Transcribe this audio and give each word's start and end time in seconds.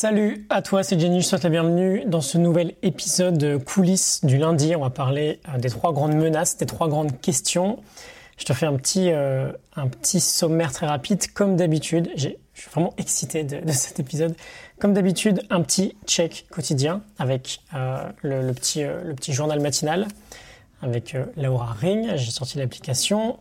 Salut 0.00 0.46
à 0.48 0.62
toi, 0.62 0.84
c'est 0.84 0.96
Jenny, 0.96 1.20
je 1.22 1.26
souhaite 1.26 1.42
la 1.42 1.50
bienvenue 1.50 2.04
dans 2.06 2.20
ce 2.20 2.38
nouvel 2.38 2.76
épisode 2.82 3.60
coulisses 3.64 4.24
du 4.24 4.38
lundi. 4.38 4.76
On 4.76 4.82
va 4.82 4.90
parler 4.90 5.40
euh, 5.48 5.58
des 5.58 5.70
trois 5.70 5.92
grandes 5.92 6.14
menaces, 6.14 6.56
des 6.56 6.66
trois 6.66 6.86
grandes 6.86 7.20
questions. 7.20 7.82
Je 8.36 8.44
te 8.44 8.52
fais 8.52 8.66
un 8.66 8.76
petit, 8.76 9.10
euh, 9.10 9.50
sommaire 10.20 10.70
très 10.70 10.86
rapide, 10.86 11.32
comme 11.32 11.56
d'habitude. 11.56 12.12
Je 12.14 12.28
suis 12.54 12.70
vraiment 12.70 12.94
excité 12.96 13.42
de, 13.42 13.72
cet 13.72 13.98
épisode. 13.98 14.36
Comme 14.78 14.92
d'habitude, 14.92 15.42
un 15.50 15.62
petit 15.62 15.96
check 16.06 16.46
quotidien 16.48 17.02
avec 17.18 17.58
euh, 17.74 18.08
le, 18.22 18.52
petit, 18.52 18.84
le 18.84 19.16
petit 19.16 19.32
journal 19.32 19.58
matinal 19.58 20.06
avec 20.80 21.16
Laura 21.36 21.72
Ring. 21.72 22.12
J'ai 22.14 22.30
sorti 22.30 22.58
l'application, 22.58 23.40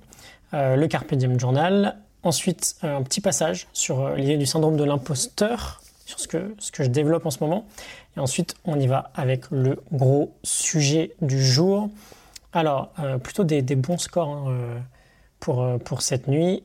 le 0.54 0.88
Carpe 0.88 1.14
Diem 1.14 1.40
Journal. 1.40 1.98
Ensuite, 2.24 2.78
un 2.82 3.04
petit 3.04 3.22
passage 3.22 3.68
sur 3.74 4.16
l'idée 4.16 4.38
du 4.38 4.48
syndrome 4.48 4.76
de 4.76 4.84
l'imposteur 4.84 5.84
sur 6.08 6.22
ce 6.22 6.28
que, 6.30 6.56
ce 6.58 6.72
que 6.72 6.84
je 6.86 6.90
développe 6.90 7.26
en 7.26 7.32
ce 7.32 7.44
moment. 7.44 7.68
Et 8.16 8.22
ensuite, 8.22 8.56
on 8.64 8.80
y 8.80 8.88
va 8.88 9.12
avec 9.14 9.52
le 9.52 9.84
gros 9.92 10.38
sujet 10.42 11.12
du 11.22 11.44
jour. 11.44 11.90
Alors, 12.54 12.94
euh, 13.00 13.18
plutôt 13.18 13.44
des, 13.44 13.62
bons 13.76 13.98
scores 13.98 14.30
hein, 14.30 14.46
euh, 14.48 14.80
pour, 15.42 15.62
euh, 15.62 15.78
pour 15.78 16.02
cette 16.02 16.30
nuit. 16.30 16.64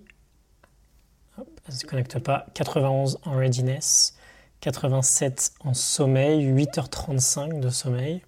Hop, 1.38 1.48
ne 1.68 1.72
se 1.74 1.84
connecte 1.84 2.20
pas. 2.20 2.46
91 2.54 3.18
en 3.24 3.32
readiness, 3.32 4.16
87 4.60 5.54
en 5.64 5.74
sommeil, 5.74 6.46
8h35 6.46 7.58
de 7.58 7.68
sommeil. 7.68 8.22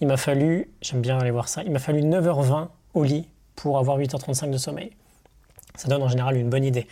Il 0.00 0.08
m'a 0.08 0.16
fallu, 0.16 0.70
j'aime 0.80 1.02
bien 1.02 1.18
aller 1.18 1.30
voir 1.30 1.50
ça, 1.50 1.64
il 1.64 1.70
m'a 1.70 1.78
fallu 1.78 2.00
9h20 2.00 2.68
au 2.94 3.04
lit 3.04 3.28
pour 3.56 3.76
avoir 3.76 3.98
8h35 3.98 4.50
de 4.50 4.58
sommeil. 4.58 4.90
Ça 5.74 5.88
donne 5.88 6.02
en 6.02 6.08
général 6.08 6.36
une 6.36 6.48
bonne 6.48 6.64
idée 6.64 6.86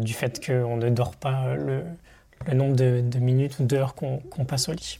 du 0.00 0.14
fait 0.14 0.42
qu'on 0.44 0.78
ne 0.78 0.88
dort 0.88 1.14
pas 1.14 1.54
le, 1.54 1.84
le 2.46 2.54
nombre 2.54 2.76
de, 2.76 3.18
minutes 3.18 3.58
ou 3.58 3.64
d'heures 3.64 3.94
qu'on 3.94 4.44
passe 4.44 4.68
au 4.68 4.72
lit. 4.72 4.98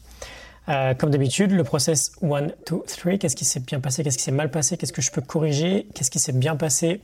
Euh, 0.69 0.93
comme 0.93 1.11
d'habitude, 1.11 1.53
le 1.53 1.65
process 1.65 2.13
1, 2.23 2.49
2, 2.67 2.83
3, 2.87 3.17
qu'est-ce 3.17 3.37
qui 3.37 3.47
s'est 3.47 3.61
bien 3.61 3.81
passé, 3.81 4.05
qu'est-ce 4.05 4.19
qui 4.19 4.25
s'est 4.25 4.31
mal 4.31 4.51
passé, 4.51 4.77
qu'est-ce 4.77 4.93
que 4.93 5.01
je 5.01 5.11
peux 5.11 5.23
corriger, 5.23 5.87
qu'est-ce 5.95 6.11
qui 6.11 6.19
s'est 6.19 6.33
bien 6.33 6.57
passé, 6.57 7.01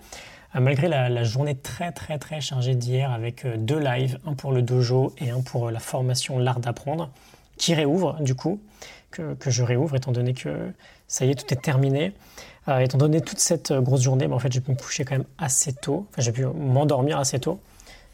euh, 0.54 0.60
malgré 0.60 0.86
la, 0.86 1.24
journée 1.24 1.54
très 1.54 1.91
très 1.91 2.18
très 2.18 2.42
chargée 2.42 2.74
d'hier 2.74 3.10
avec 3.10 3.46
euh, 3.46 3.56
deux 3.56 3.78
lives, 3.78 4.18
un 4.26 4.34
pour 4.34 4.52
le 4.52 4.60
dojo 4.60 5.14
et 5.18 5.30
un 5.30 5.41
pour 5.41 5.70
la 5.70 5.80
formation 5.80 6.38
L'Art 6.38 6.60
d'apprendre, 6.60 7.10
qui 7.56 7.74
réouvre 7.74 8.19
du 8.20 8.34
coup, 8.34 8.60
que, 9.10 9.34
je 9.46 9.62
réouvre 9.62 9.96
étant 9.96 10.12
donné 10.12 10.34
que 10.34 10.72
ça 11.08 11.24
y 11.24 11.30
est, 11.30 11.34
tout 11.34 11.54
est 11.54 11.62
terminé. 11.62 12.12
étant 12.80 12.98
donné 12.98 13.22
toute 13.22 13.38
cette 13.38 13.72
grosse 13.72 14.02
journée, 14.02 14.26
ben, 14.26 14.34
en 14.34 14.41
fait, 14.41 14.52
j'ai 14.52 14.60
pu 14.60 14.72
me 14.72 14.76
coucher 14.76 15.04
quand 15.04 15.14
même 15.14 15.26
assez 15.38 15.72
tôt, 15.72 16.06
enfin, 16.10 16.20
j'ai 16.20 16.32
pu 16.32 16.44
m'endormir 16.44 17.19
assez 17.19 17.38
tôt. 17.38 17.60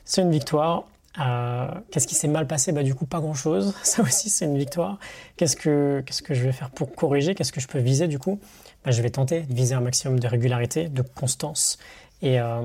C'est 0.04 0.20
une 0.22 0.30
victoire. 0.30 0.84
Euh, 1.18 1.68
qu'est-ce 1.90 2.06
qui 2.06 2.14
s'est 2.14 2.28
mal 2.28 2.46
passé? 2.46 2.72
Bah, 2.72 2.82
Du 2.82 2.94
coup, 2.94 3.06
pas 3.06 3.20
grand-chose. 3.20 3.74
Ça 3.82 4.02
aussi, 4.02 4.30
c'est 4.30 4.44
une 4.44 4.58
victoire. 4.58 4.98
Qu'est-ce 5.36 5.56
que, 5.56 6.02
je 6.08 6.42
vais 6.42 6.52
faire 6.52 6.70
pour 6.70 6.94
corriger? 6.94 7.34
Qu'est-ce 7.34 7.52
que 7.52 7.60
je 7.60 7.68
peux 7.68 7.78
viser 7.78 8.08
du 8.08 8.18
coup? 8.18 8.38
Bah, 8.84 8.90
Je 8.90 9.02
vais 9.02 9.10
tenter 9.10 9.42
de 9.42 9.54
viser 9.54 9.74
un 9.74 9.80
maximum 9.80 10.20
de 10.20 10.26
régularité, 10.28 10.88
de 10.88 11.02
constance. 11.02 11.78
Et, 12.22 12.40
euh, 12.40 12.60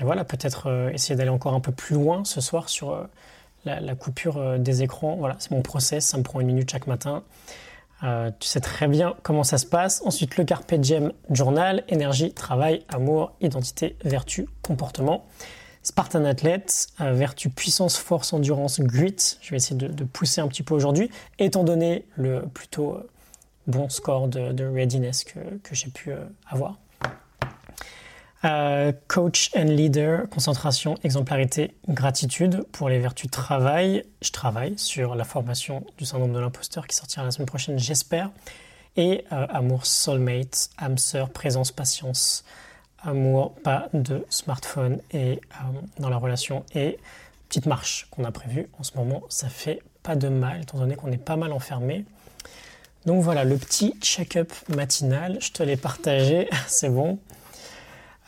voilà, 0.00 0.24
peut-être 0.24 0.68
euh, 0.68 0.90
essayer 0.90 1.16
d'aller 1.16 1.30
encore 1.30 1.54
un 1.54 1.60
peu 1.60 1.72
plus 1.72 1.94
loin 1.94 2.24
ce 2.24 2.40
soir 2.40 2.68
sur 2.68 3.08
la, 3.64 3.94
coupure 3.94 4.58
des 4.58 4.82
écrans. 4.82 5.16
Voilà, 5.16 5.36
c'est 5.38 5.52
mon 5.52 5.62
process. 5.62 6.06
Ça 6.06 6.18
me 6.18 6.22
prend 6.22 6.40
une 6.40 6.46
minute 6.48 6.70
chaque 6.70 6.86
matin. 6.86 7.22
tu 8.02 8.48
sais 8.48 8.60
très 8.60 8.88
bien 8.88 9.14
comment 9.22 9.44
ça 9.44 9.58
se 9.58 9.66
passe. 9.66 10.02
Ensuite, 10.04 10.36
le 10.36 10.44
Carpe 10.44 10.74
Diem 10.74 11.12
Journal, 11.30 11.82
énergie, 11.88 12.32
travail, 12.32 12.84
amour, 12.88 13.32
identité, 13.40 13.96
vertu, 14.04 14.48
comportement. 14.62 15.24
Spartan 15.86 16.24
Athlete, 16.24 16.88
euh, 17.00 17.12
vertu 17.12 17.48
puissance, 17.48 17.96
force, 17.96 18.32
endurance, 18.32 18.80
grit. 18.80 19.38
Je 19.40 19.50
vais 19.50 19.56
essayer 19.58 19.76
de, 19.76 20.04
pousser 20.04 20.40
un 20.40 20.48
petit 20.48 20.64
peu 20.64 20.74
aujourd'hui, 20.74 21.12
étant 21.38 21.62
donné 21.62 22.04
le 22.16 22.42
plutôt 22.42 22.94
euh, 22.94 23.08
bon 23.68 23.88
score 23.88 24.26
de, 24.26 24.66
readiness 24.66 25.22
que, 25.22 25.38
j'ai 25.70 25.90
pu 25.90 26.10
euh, 26.10 26.24
avoir. 26.48 26.80
coach 29.06 29.52
and 29.54 29.66
leader, 29.66 30.28
concentration, 30.28 30.96
exemplarité, 31.04 31.76
gratitude. 31.88 32.64
Pour 32.72 32.88
les 32.88 32.98
vertus 32.98 33.30
travail, 33.30 34.04
je 34.22 34.32
travaille 34.32 34.76
sur 34.76 35.14
la 35.14 35.22
formation 35.22 35.86
du 35.98 36.04
syndrome 36.04 36.32
de 36.32 36.40
l'imposteur 36.40 36.88
qui 36.88 36.96
sortira 36.96 37.24
la 37.24 37.30
semaine 37.30 37.46
prochaine, 37.46 37.78
j'espère. 37.78 38.32
Et 38.96 39.24
amour, 39.30 39.86
soulmate, 39.86 40.70
âme 40.78 40.98
sœur, 40.98 41.30
présence, 41.30 41.70
patience, 41.70 42.44
amour, 43.06 43.54
pas 43.62 43.88
de 43.92 44.24
smartphone 44.28 44.98
et 45.12 45.32
euh, 45.32 45.38
dans 45.98 46.08
la 46.08 46.16
relation. 46.16 46.64
Et 46.74 46.98
petite 47.48 47.66
marche 47.66 48.08
qu'on 48.10 48.24
a 48.24 48.32
prévue 48.32 48.68
en 48.78 48.82
ce 48.82 48.96
moment, 48.96 49.22
ça 49.28 49.48
fait 49.48 49.80
pas 50.02 50.16
de 50.16 50.28
mal, 50.28 50.62
étant 50.62 50.78
donné 50.78 50.96
qu'on 50.96 51.10
est 51.12 51.16
pas 51.16 51.36
mal 51.36 51.52
enfermé. 51.52 52.04
Donc 53.06 53.22
voilà, 53.22 53.44
le 53.44 53.56
petit 53.56 53.94
check-up 54.00 54.52
matinal, 54.68 55.38
je 55.40 55.52
te 55.52 55.62
l'ai 55.62 55.76
partagé, 55.76 56.48
c'est 56.66 56.90
bon. 56.90 57.18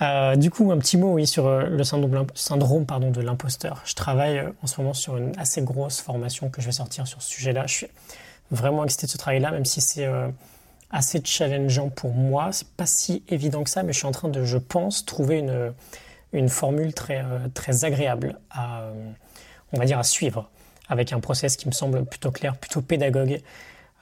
Euh, 0.00 0.36
du 0.36 0.50
coup, 0.50 0.70
un 0.70 0.78
petit 0.78 0.96
mot 0.96 1.14
oui, 1.14 1.26
sur 1.26 1.46
euh, 1.46 1.64
le 1.64 1.82
syndrome, 1.82 2.26
syndrome 2.34 2.86
pardon, 2.86 3.10
de 3.10 3.20
l'imposteur. 3.20 3.82
Je 3.84 3.94
travaille 3.94 4.44
en 4.62 4.66
ce 4.68 4.80
moment 4.80 4.94
sur 4.94 5.16
une 5.16 5.36
assez 5.38 5.60
grosse 5.62 6.00
formation 6.00 6.50
que 6.50 6.60
je 6.60 6.66
vais 6.66 6.72
sortir 6.72 7.08
sur 7.08 7.20
ce 7.20 7.30
sujet-là. 7.30 7.66
Je 7.66 7.74
suis 7.74 7.86
vraiment 8.52 8.84
excité 8.84 9.06
de 9.06 9.10
ce 9.10 9.18
travail-là, 9.18 9.50
même 9.50 9.64
si 9.64 9.80
c'est 9.80 10.06
assez 10.90 11.20
challengeant 11.24 11.90
pour 11.90 12.12
moi. 12.12 12.50
C'est 12.52 12.68
pas 12.68 12.86
si 12.86 13.22
évident 13.28 13.62
que 13.64 13.70
ça, 13.70 13.82
mais 13.82 13.92
je 13.92 13.98
suis 13.98 14.06
en 14.06 14.12
train 14.12 14.28
de, 14.28 14.44
je 14.44 14.58
pense, 14.58 15.04
trouver 15.04 15.38
une, 15.38 15.72
une 16.32 16.48
formule 16.48 16.94
très, 16.94 17.22
euh, 17.24 17.48
très 17.52 17.84
agréable 17.84 18.38
à, 18.50 18.82
euh, 18.82 19.10
on 19.72 19.78
va 19.78 19.84
dire, 19.84 19.98
à 19.98 20.04
suivre, 20.04 20.48
avec 20.88 21.12
un 21.12 21.20
process 21.20 21.56
qui 21.56 21.68
me 21.68 21.72
semble 21.72 22.04
plutôt 22.04 22.30
clair, 22.30 22.56
plutôt 22.56 22.80
pédagogue. 22.80 23.40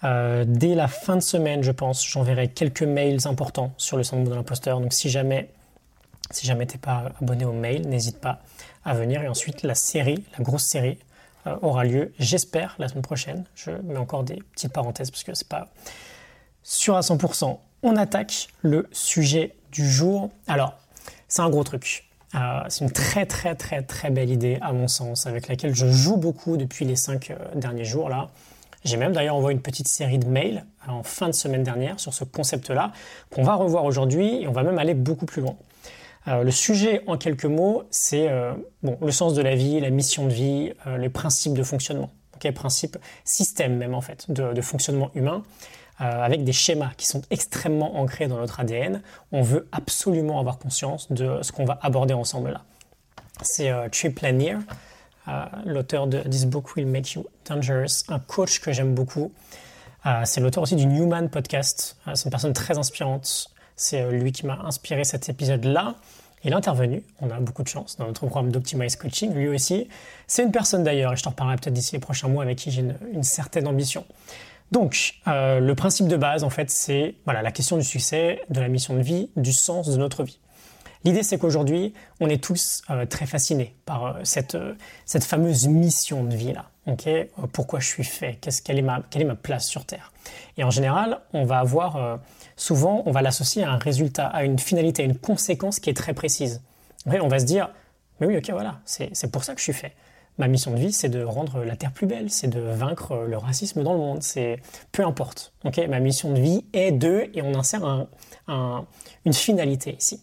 Euh, 0.04 0.44
dès 0.46 0.74
la 0.74 0.88
fin 0.88 1.16
de 1.16 1.22
semaine, 1.22 1.62
je 1.62 1.72
pense, 1.72 2.06
j'enverrai 2.06 2.48
quelques 2.48 2.82
mails 2.82 3.26
importants 3.26 3.72
sur 3.76 3.96
le 3.96 4.02
syndrome 4.02 4.28
de 4.28 4.34
l'imposteur. 4.34 4.80
Donc 4.80 4.92
si 4.92 5.08
jamais, 5.08 5.50
si 6.30 6.46
jamais 6.46 6.66
t'es 6.66 6.78
pas 6.78 7.12
abonné 7.20 7.44
au 7.44 7.52
mail, 7.52 7.88
n'hésite 7.88 8.20
pas 8.20 8.40
à 8.84 8.94
venir. 8.94 9.22
Et 9.22 9.28
ensuite, 9.28 9.62
la 9.62 9.74
série, 9.74 10.24
la 10.38 10.44
grosse 10.44 10.64
série, 10.64 10.98
aura 11.62 11.84
lieu, 11.84 12.12
j'espère, 12.18 12.74
la 12.80 12.88
semaine 12.88 13.02
prochaine. 13.02 13.44
Je 13.54 13.70
mets 13.70 13.98
encore 13.98 14.24
des 14.24 14.42
petites 14.52 14.72
parenthèses 14.72 15.12
parce 15.12 15.22
que 15.22 15.32
c'est 15.32 15.46
pas 15.46 15.68
sur 16.66 16.96
à 16.96 17.00
100%. 17.00 17.58
On 17.84 17.96
attaque 17.96 18.48
le 18.62 18.88
sujet 18.90 19.54
du 19.70 19.88
jour. 19.88 20.30
Alors, 20.48 20.74
c'est 21.28 21.40
un 21.40 21.48
gros 21.48 21.62
truc. 21.62 22.08
Euh, 22.34 22.38
c'est 22.68 22.84
une 22.84 22.90
très 22.90 23.24
très 23.24 23.54
très 23.54 23.82
très 23.82 24.10
belle 24.10 24.30
idée 24.30 24.58
à 24.60 24.72
mon 24.72 24.88
sens, 24.88 25.26
avec 25.26 25.46
laquelle 25.46 25.74
je 25.74 25.86
joue 25.86 26.16
beaucoup 26.16 26.56
depuis 26.56 26.84
les 26.84 26.96
cinq 26.96 27.30
euh, 27.30 27.36
derniers 27.54 27.84
jours 27.84 28.08
là. 28.08 28.28
J'ai 28.84 28.96
même 28.96 29.12
d'ailleurs 29.12 29.36
envoyé 29.36 29.54
une 29.56 29.62
petite 29.62 29.88
série 29.88 30.18
de 30.18 30.26
mails 30.26 30.64
euh, 30.88 30.92
en 30.92 31.02
fin 31.04 31.28
de 31.28 31.34
semaine 31.34 31.62
dernière 31.62 32.00
sur 32.00 32.12
ce 32.12 32.24
concept-là, 32.24 32.92
qu'on 33.30 33.44
va 33.44 33.54
revoir 33.54 33.84
aujourd'hui 33.84 34.42
et 34.42 34.48
on 34.48 34.52
va 34.52 34.64
même 34.64 34.78
aller 34.78 34.94
beaucoup 34.94 35.24
plus 35.24 35.42
loin. 35.42 35.56
le 36.26 36.50
sujet 36.50 37.02
en 37.06 37.16
quelques 37.16 37.46
mots, 37.46 37.84
c'est 37.90 38.28
bon, 38.82 38.98
le 39.00 39.12
sens 39.12 39.34
de 39.34 39.42
la 39.42 39.54
vie, 39.54 39.78
la 39.78 39.90
mission 39.90 40.26
de 40.26 40.32
vie, 40.32 40.72
les 40.98 41.08
principes 41.08 41.54
de 41.54 41.62
fonctionnement. 41.62 42.10
Okay, 42.34 42.50
principes, 42.50 42.98
système 43.24 43.76
même 43.76 43.94
en 43.94 44.00
fait, 44.00 44.30
de, 44.30 44.52
de 44.52 44.60
fonctionnement 44.60 45.10
humain. 45.14 45.44
Euh, 46.02 46.22
avec 46.22 46.44
des 46.44 46.52
schémas 46.52 46.90
qui 46.98 47.06
sont 47.06 47.22
extrêmement 47.30 47.98
ancrés 47.98 48.28
dans 48.28 48.36
notre 48.36 48.60
ADN. 48.60 49.00
On 49.32 49.40
veut 49.40 49.66
absolument 49.72 50.38
avoir 50.38 50.58
conscience 50.58 51.10
de 51.10 51.38
ce 51.40 51.52
qu'on 51.52 51.64
va 51.64 51.78
aborder 51.80 52.12
ensemble 52.12 52.50
là. 52.50 52.60
C'est 53.40 53.70
euh, 53.70 53.88
Lanier, 54.20 54.56
euh, 55.26 55.44
l'auteur 55.64 56.06
de 56.06 56.18
This 56.18 56.44
Book 56.44 56.76
Will 56.76 56.86
Make 56.86 57.12
You 57.12 57.24
Dangerous, 57.48 58.04
un 58.08 58.18
coach 58.18 58.60
que 58.60 58.72
j'aime 58.72 58.94
beaucoup. 58.94 59.32
c'est 60.24 60.40
l'auteur 60.40 60.62
aussi 60.64 60.76
du 60.76 60.84
Newman 60.84 61.30
Podcast. 61.30 61.96
c'est 62.14 62.26
une 62.26 62.30
personne 62.30 62.52
très 62.52 62.76
inspirante. 62.76 63.50
C'est 63.74 64.10
lui 64.10 64.32
qui 64.32 64.44
m'a 64.44 64.58
inspiré 64.64 65.02
cet 65.04 65.30
épisode-là. 65.30 65.94
Il 66.44 66.52
est 66.52 66.54
intervenu, 66.54 67.02
on 67.20 67.30
a 67.30 67.40
beaucoup 67.40 67.62
de 67.62 67.68
chance, 67.68 67.96
dans 67.96 68.06
notre 68.06 68.26
programme 68.26 68.52
d'Optimize 68.52 68.94
Coaching, 68.96 69.34
lui 69.34 69.48
aussi. 69.48 69.88
C'est 70.26 70.42
une 70.44 70.52
personne 70.52 70.84
d'ailleurs, 70.84 71.14
et 71.14 71.16
je 71.16 71.22
t'en 71.22 71.30
reparlerai 71.30 71.56
peut-être 71.56 71.72
d'ici 71.72 71.94
les 71.94 71.98
prochains 71.98 72.28
mois, 72.28 72.44
avec 72.44 72.58
qui 72.58 72.70
j'ai 72.70 72.84
une, 73.12 73.22
certaine 73.24 73.66
ambition. 73.66 74.04
Donc, 74.72 75.14
euh, 75.28 75.60
le 75.60 75.74
principe 75.74 76.08
de 76.08 76.16
base, 76.16 76.42
en 76.42 76.50
fait, 76.50 76.70
c'est 76.70 77.14
voilà, 77.24 77.42
la 77.42 77.52
question 77.52 77.76
du 77.76 77.84
succès, 77.84 78.42
de 78.50 78.60
la 78.60 78.68
mission 78.68 78.94
de 78.94 79.00
vie, 79.00 79.30
du 79.36 79.52
sens 79.52 79.88
de 79.88 79.96
notre 79.96 80.24
vie. 80.24 80.40
L'idée, 81.04 81.22
c'est 81.22 81.38
qu'aujourd'hui, 81.38 81.94
on 82.20 82.28
est 82.28 82.42
tous 82.42 82.82
euh, 82.90 83.06
très 83.06 83.26
fascinés 83.26 83.76
par 83.84 84.06
euh, 84.06 84.12
cette, 84.24 84.56
cette 85.04 85.24
fameuse 85.24 85.68
mission 85.68 86.24
de 86.24 86.34
vie-là. 86.34 86.70
Pourquoi 87.52 87.80
je 87.80 87.86
suis 87.86 88.04
fait? 88.04 88.38
Qu'est-ce, 88.40 88.62
quelle, 88.62 88.78
est 88.78 88.82
ma, 88.82 89.02
quelle 89.10 89.22
est 89.22 89.26
ma 89.26 89.34
place 89.34 89.66
sur 89.66 89.84
Terre? 89.84 90.12
Et 90.56 90.64
en 90.64 90.70
général, 90.70 91.20
on 91.32 91.44
va 91.44 91.58
avoir, 91.58 92.20
souvent, 92.54 93.02
on 93.06 93.10
va 93.10 93.22
l'associer 93.22 93.64
à 93.64 93.72
un 93.72 93.76
résultat, 93.76 94.28
à 94.28 94.44
une 94.44 94.58
finalité, 94.58 95.02
à 95.02 95.06
une 95.06 95.18
conséquence 95.18 95.80
qui 95.80 95.90
est 95.90 95.94
très 95.94 96.14
précise. 96.14 96.62
on 97.06 97.26
va 97.26 97.40
se 97.40 97.44
dire, 97.44 97.70
mais 98.20 98.28
oui, 98.28 98.36
ok, 98.36 98.50
voilà, 98.50 98.80
c'est, 98.84 99.10
c'est 99.14 99.32
pour 99.32 99.42
ça 99.42 99.54
que 99.54 99.58
je 99.58 99.64
suis 99.64 99.72
fait 99.72 99.94
ma 100.38 100.48
mission 100.48 100.70
de 100.70 100.76
vie, 100.76 100.92
c'est 100.92 101.08
de 101.08 101.22
rendre 101.22 101.64
la 101.64 101.76
Terre 101.76 101.92
plus 101.92 102.06
belle, 102.06 102.30
c'est 102.30 102.48
de 102.48 102.60
vaincre 102.60 103.24
le 103.26 103.36
racisme 103.36 103.82
dans 103.82 103.92
le 103.92 103.98
monde. 103.98 104.22
C'est 104.22 104.60
peu 104.92 105.04
importe. 105.04 105.52
Ma 105.88 106.00
mission 106.00 106.32
de 106.32 106.40
vie 106.40 106.64
est 106.72 106.92
de, 106.92 107.30
et 107.34 107.42
on 107.42 107.54
insère 107.54 107.84
un, 108.48 108.86
une 109.24 109.32
finalité 109.32 109.96
ici. 109.98 110.20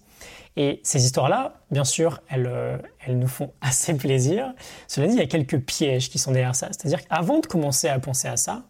Et 0.55 0.81
ces 0.83 1.03
histoires-là, 1.05 1.55
bien 1.71 1.83
sûr, 1.83 2.21
elles, 2.29 2.45
euh, 2.47 2.77
nous 3.07 3.27
font 3.27 3.51
assez 3.61 3.95
plaisir. 3.95 4.53
Cela 4.87 5.07
dit, 5.07 5.13
il 5.13 5.19
y 5.19 5.23
a 5.23 5.27
quelques 5.27 5.59
pièges 5.59 6.09
qui 6.09 6.19
sont 6.19 6.31
derrière 6.31 6.55
ça. 6.55 6.67
C'est-à-dire 6.67 7.05
qu'avant 7.07 7.39
de 7.39 7.47
commencer 7.47 7.87
à 7.87 7.99
penser 7.99 8.27
à 8.27 8.37
ça, 8.37 8.63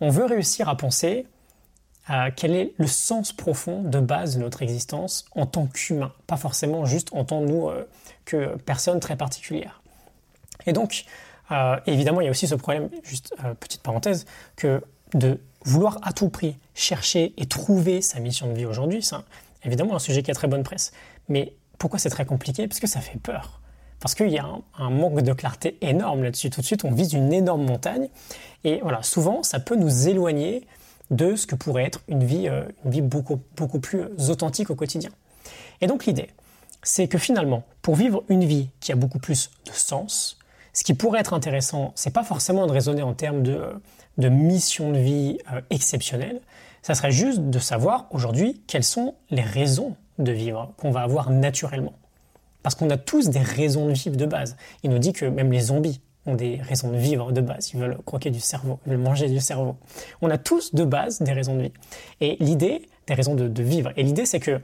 on 0.00 0.10
veut 0.10 0.24
réussir 0.24 0.68
à 0.68 0.76
penser 0.76 1.26
à 2.06 2.30
quel 2.30 2.54
est 2.54 2.74
le 2.76 2.86
sens 2.86 3.32
profond 3.32 3.82
de 3.82 3.98
base 3.98 4.36
de 4.36 4.42
notre 4.42 4.62
existence 4.62 5.24
en 5.34 5.46
tant 5.46 5.66
qu'humain, 5.66 6.12
pas 6.26 6.36
forcément 6.36 6.84
juste 6.84 7.08
en 7.14 7.24
tant 7.24 7.40
nous 7.40 7.68
euh, 7.68 7.88
que 8.26 8.56
personne 8.66 9.00
très 9.00 9.16
particulière. 9.16 9.82
Et 10.66 10.72
donc, 10.72 11.04
euh, 11.50 11.76
évidemment, 11.86 12.20
il 12.20 12.24
y 12.24 12.28
a 12.28 12.30
aussi 12.30 12.48
ce 12.48 12.54
problème, 12.54 12.88
juste 13.02 13.34
petite 13.60 13.82
parenthèse, 13.82 14.26
que 14.56 14.82
de 15.14 15.40
vouloir 15.64 15.98
à 16.02 16.12
tout 16.12 16.28
prix 16.28 16.58
chercher 16.74 17.32
et 17.36 17.46
trouver 17.46 18.02
sa 18.02 18.20
mission 18.20 18.46
de 18.48 18.52
vie 18.52 18.66
aujourd'hui, 18.66 19.02
c'est 19.02 19.16
évidemment 19.64 19.96
un 19.96 20.00
sujet 20.00 20.22
qui 20.22 20.30
a 20.30 20.34
très 20.34 20.48
bonne 20.48 20.62
presse. 20.62 20.92
Mais 21.28 21.54
pourquoi 21.78 21.98
c'est 21.98 22.10
très 22.10 22.26
compliqué? 22.26 22.68
Parce 22.68 22.80
que 22.80 22.86
ça 22.86 23.00
fait 23.00 23.18
peur. 23.18 23.60
Parce 24.00 24.14
qu'il 24.14 24.28
y 24.28 24.38
a 24.38 24.46
un, 24.78 24.90
manque 24.90 25.22
de 25.22 25.32
clarté 25.32 25.78
énorme 25.80 26.24
là-dessus. 26.24 26.50
Tout 26.50 26.60
de 26.60 26.66
suite, 26.66 26.84
on 26.84 26.90
vise 26.90 27.14
une 27.14 27.32
énorme 27.32 27.64
montagne. 27.64 28.08
Et 28.64 28.80
voilà, 28.82 29.02
souvent, 29.02 29.42
ça 29.42 29.60
peut 29.60 29.76
nous 29.76 30.08
éloigner 30.08 30.66
de 31.10 31.36
ce 31.36 31.46
que 31.46 31.54
pourrait 31.54 31.84
être 31.84 32.00
une 32.08 32.24
vie, 32.24 32.48
euh, 32.48 32.64
une 32.84 32.90
vie 32.90 33.02
beaucoup, 33.02 33.40
beaucoup 33.56 33.80
plus 33.80 34.06
authentique 34.28 34.70
au 34.70 34.74
quotidien. 34.74 35.10
Et 35.80 35.86
donc 35.86 36.06
l'idée, 36.06 36.30
c'est 36.82 37.08
que 37.08 37.18
finalement, 37.18 37.64
pour 37.82 37.94
vivre 37.94 38.24
une 38.28 38.44
vie 38.44 38.68
qui 38.80 38.92
a 38.92 38.96
beaucoup 38.96 39.18
plus 39.18 39.50
de 39.66 39.72
sens, 39.72 40.38
ce 40.74 40.84
qui 40.84 40.92
pourrait 40.94 41.20
être 41.20 41.32
intéressant, 41.32 41.92
c'est 41.94 42.12
pas 42.12 42.24
forcément 42.24 42.66
de 42.66 42.72
raisonner 42.72 43.02
en 43.02 43.14
termes 43.14 43.42
de, 43.42 43.62
de 44.18 44.28
mission 44.28 44.92
de 44.92 44.98
vie 44.98 45.38
euh, 45.52 45.60
exceptionnelle, 45.70 46.40
ça 46.82 46.94
serait 46.94 47.12
juste 47.12 47.40
de 47.40 47.58
savoir 47.58 48.06
aujourd'hui 48.10 48.60
quelles 48.66 48.84
sont 48.84 49.14
les 49.30 49.42
raisons 49.42 49.96
de 50.18 50.32
vivre 50.32 50.72
qu'on 50.76 50.90
va 50.90 51.00
avoir 51.00 51.30
naturellement. 51.30 51.94
Parce 52.62 52.74
qu'on 52.74 52.90
a 52.90 52.96
tous 52.96 53.30
des 53.30 53.40
raisons 53.40 53.86
de 53.88 53.92
vivre 53.92 54.16
de 54.16 54.26
base. 54.26 54.56
Il 54.82 54.90
nous 54.90 54.98
dit 54.98 55.12
que 55.12 55.24
même 55.24 55.50
les 55.50 55.60
zombies 55.60 56.00
ont 56.26 56.34
des 56.34 56.60
raisons 56.62 56.90
de 56.90 56.96
vivre 56.96 57.32
de 57.32 57.40
base. 57.40 57.70
Ils 57.72 57.80
veulent 57.80 57.98
croquer 58.04 58.30
du 58.30 58.40
cerveau, 58.40 58.78
ils 58.86 58.90
veulent 58.90 59.00
manger 59.00 59.28
du 59.28 59.40
cerveau. 59.40 59.76
On 60.22 60.30
a 60.30 60.38
tous 60.38 60.74
de 60.74 60.84
base 60.84 61.20
des 61.20 61.32
raisons 61.32 61.56
de 61.56 61.62
vie. 61.62 61.72
Et 62.20 62.36
l'idée, 62.40 62.88
des 63.06 63.14
raisons 63.14 63.34
de, 63.34 63.62
vivre. 63.62 63.92
Et 63.96 64.02
l'idée, 64.02 64.24
c'est 64.24 64.40
que 64.40 64.60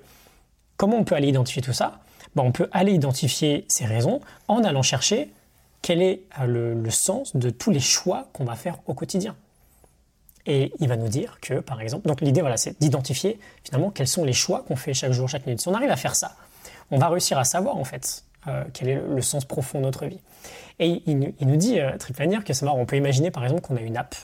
comment 0.77 0.97
on 0.97 1.05
peut 1.05 1.15
aller 1.15 1.29
identifier 1.29 1.63
tout 1.63 1.73
ça? 1.73 2.01
Ben, 2.35 2.43
On 2.43 2.53
peut 2.53 2.69
aller 2.73 2.93
identifier 2.93 3.65
ces 3.69 3.85
raisons 3.85 4.21
en 4.49 4.65
allant 4.65 4.83
chercher 4.83 5.31
quel 5.83 6.03
est 6.03 6.23
euh, 6.41 6.75
le 6.75 6.91
sens 6.91 7.37
de 7.37 7.51
tous 7.51 7.71
les 7.71 7.81
choix 7.81 8.29
qu'on 8.33 8.45
va 8.45 8.55
faire 8.55 8.79
au 8.87 8.95
quotidien. 8.95 9.37
Et 10.47 10.73
il 10.81 10.89
va 10.89 10.97
nous 10.97 11.09
dire 11.09 11.39
que, 11.41 11.61
par 11.61 11.81
exemple, 11.81 12.09
donc 12.09 12.21
l'idée, 12.21 12.41
voilà, 12.41 12.57
c'est 12.57 12.79
d'identifier 12.81 13.39
finalement 13.65 13.91
quels 13.91 14.09
sont 14.09 14.25
les 14.25 14.33
choix 14.33 14.65
qu'on 14.67 14.77
fait 14.77 14.95
chaque 14.95 15.13
jour, 15.13 15.29
chaque 15.29 15.47
minute. 15.47 15.61
Si 15.61 15.69
on 15.69 15.75
arrive 15.75 15.91
à 15.91 15.97
faire 15.97 16.17
ça, 16.17 16.35
on 16.91 16.99
va 16.99 17.09
réussir 17.09 17.39
à 17.39 17.45
savoir 17.45 17.77
en 17.77 17.85
fait 17.85 18.25
euh, 18.49 18.65
quel 18.73 18.89
est 18.89 19.01
le, 19.01 19.23
sens 19.23 19.45
profond 19.45 19.79
de 19.81 19.85
notre 19.85 20.07
vie. 20.07 20.21
Et 20.79 21.03
il, 21.07 21.19
nous 21.19 21.57
dit, 21.57 21.79
euh, 21.79 21.97
Triplanier, 21.99 22.39
que 22.43 22.53
c'est 22.53 22.65
marrant, 22.65 22.79
on 22.79 22.87
peut 22.87 22.97
imaginer 22.97 23.31
par 23.31 23.45
exemple 23.45 23.61
qu'on 23.61 23.77
a 23.77 23.81
une 23.81 23.97
app, 23.97 24.15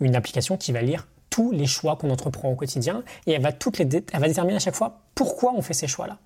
une 0.00 0.14
application 0.14 0.58
qui 0.58 0.72
va 0.72 0.82
lire 0.82 1.08
tous 1.30 1.52
les 1.52 1.66
choix 1.66 1.96
qu'on 1.96 2.10
entreprend 2.10 2.50
au 2.50 2.54
quotidien 2.54 3.02
et 3.26 3.32
elle 3.32 3.42
va, 3.42 3.52
toutes 3.52 3.78
les 3.78 3.88
elle 4.12 4.20
va 4.20 4.28
déterminer 4.28 4.56
à 4.56 4.60
chaque 4.60 4.74
fois 4.74 5.00
pourquoi 5.14 5.54
on 5.54 5.62
fait 5.62 5.74
ces 5.74 5.86
choix-là. 5.86 6.18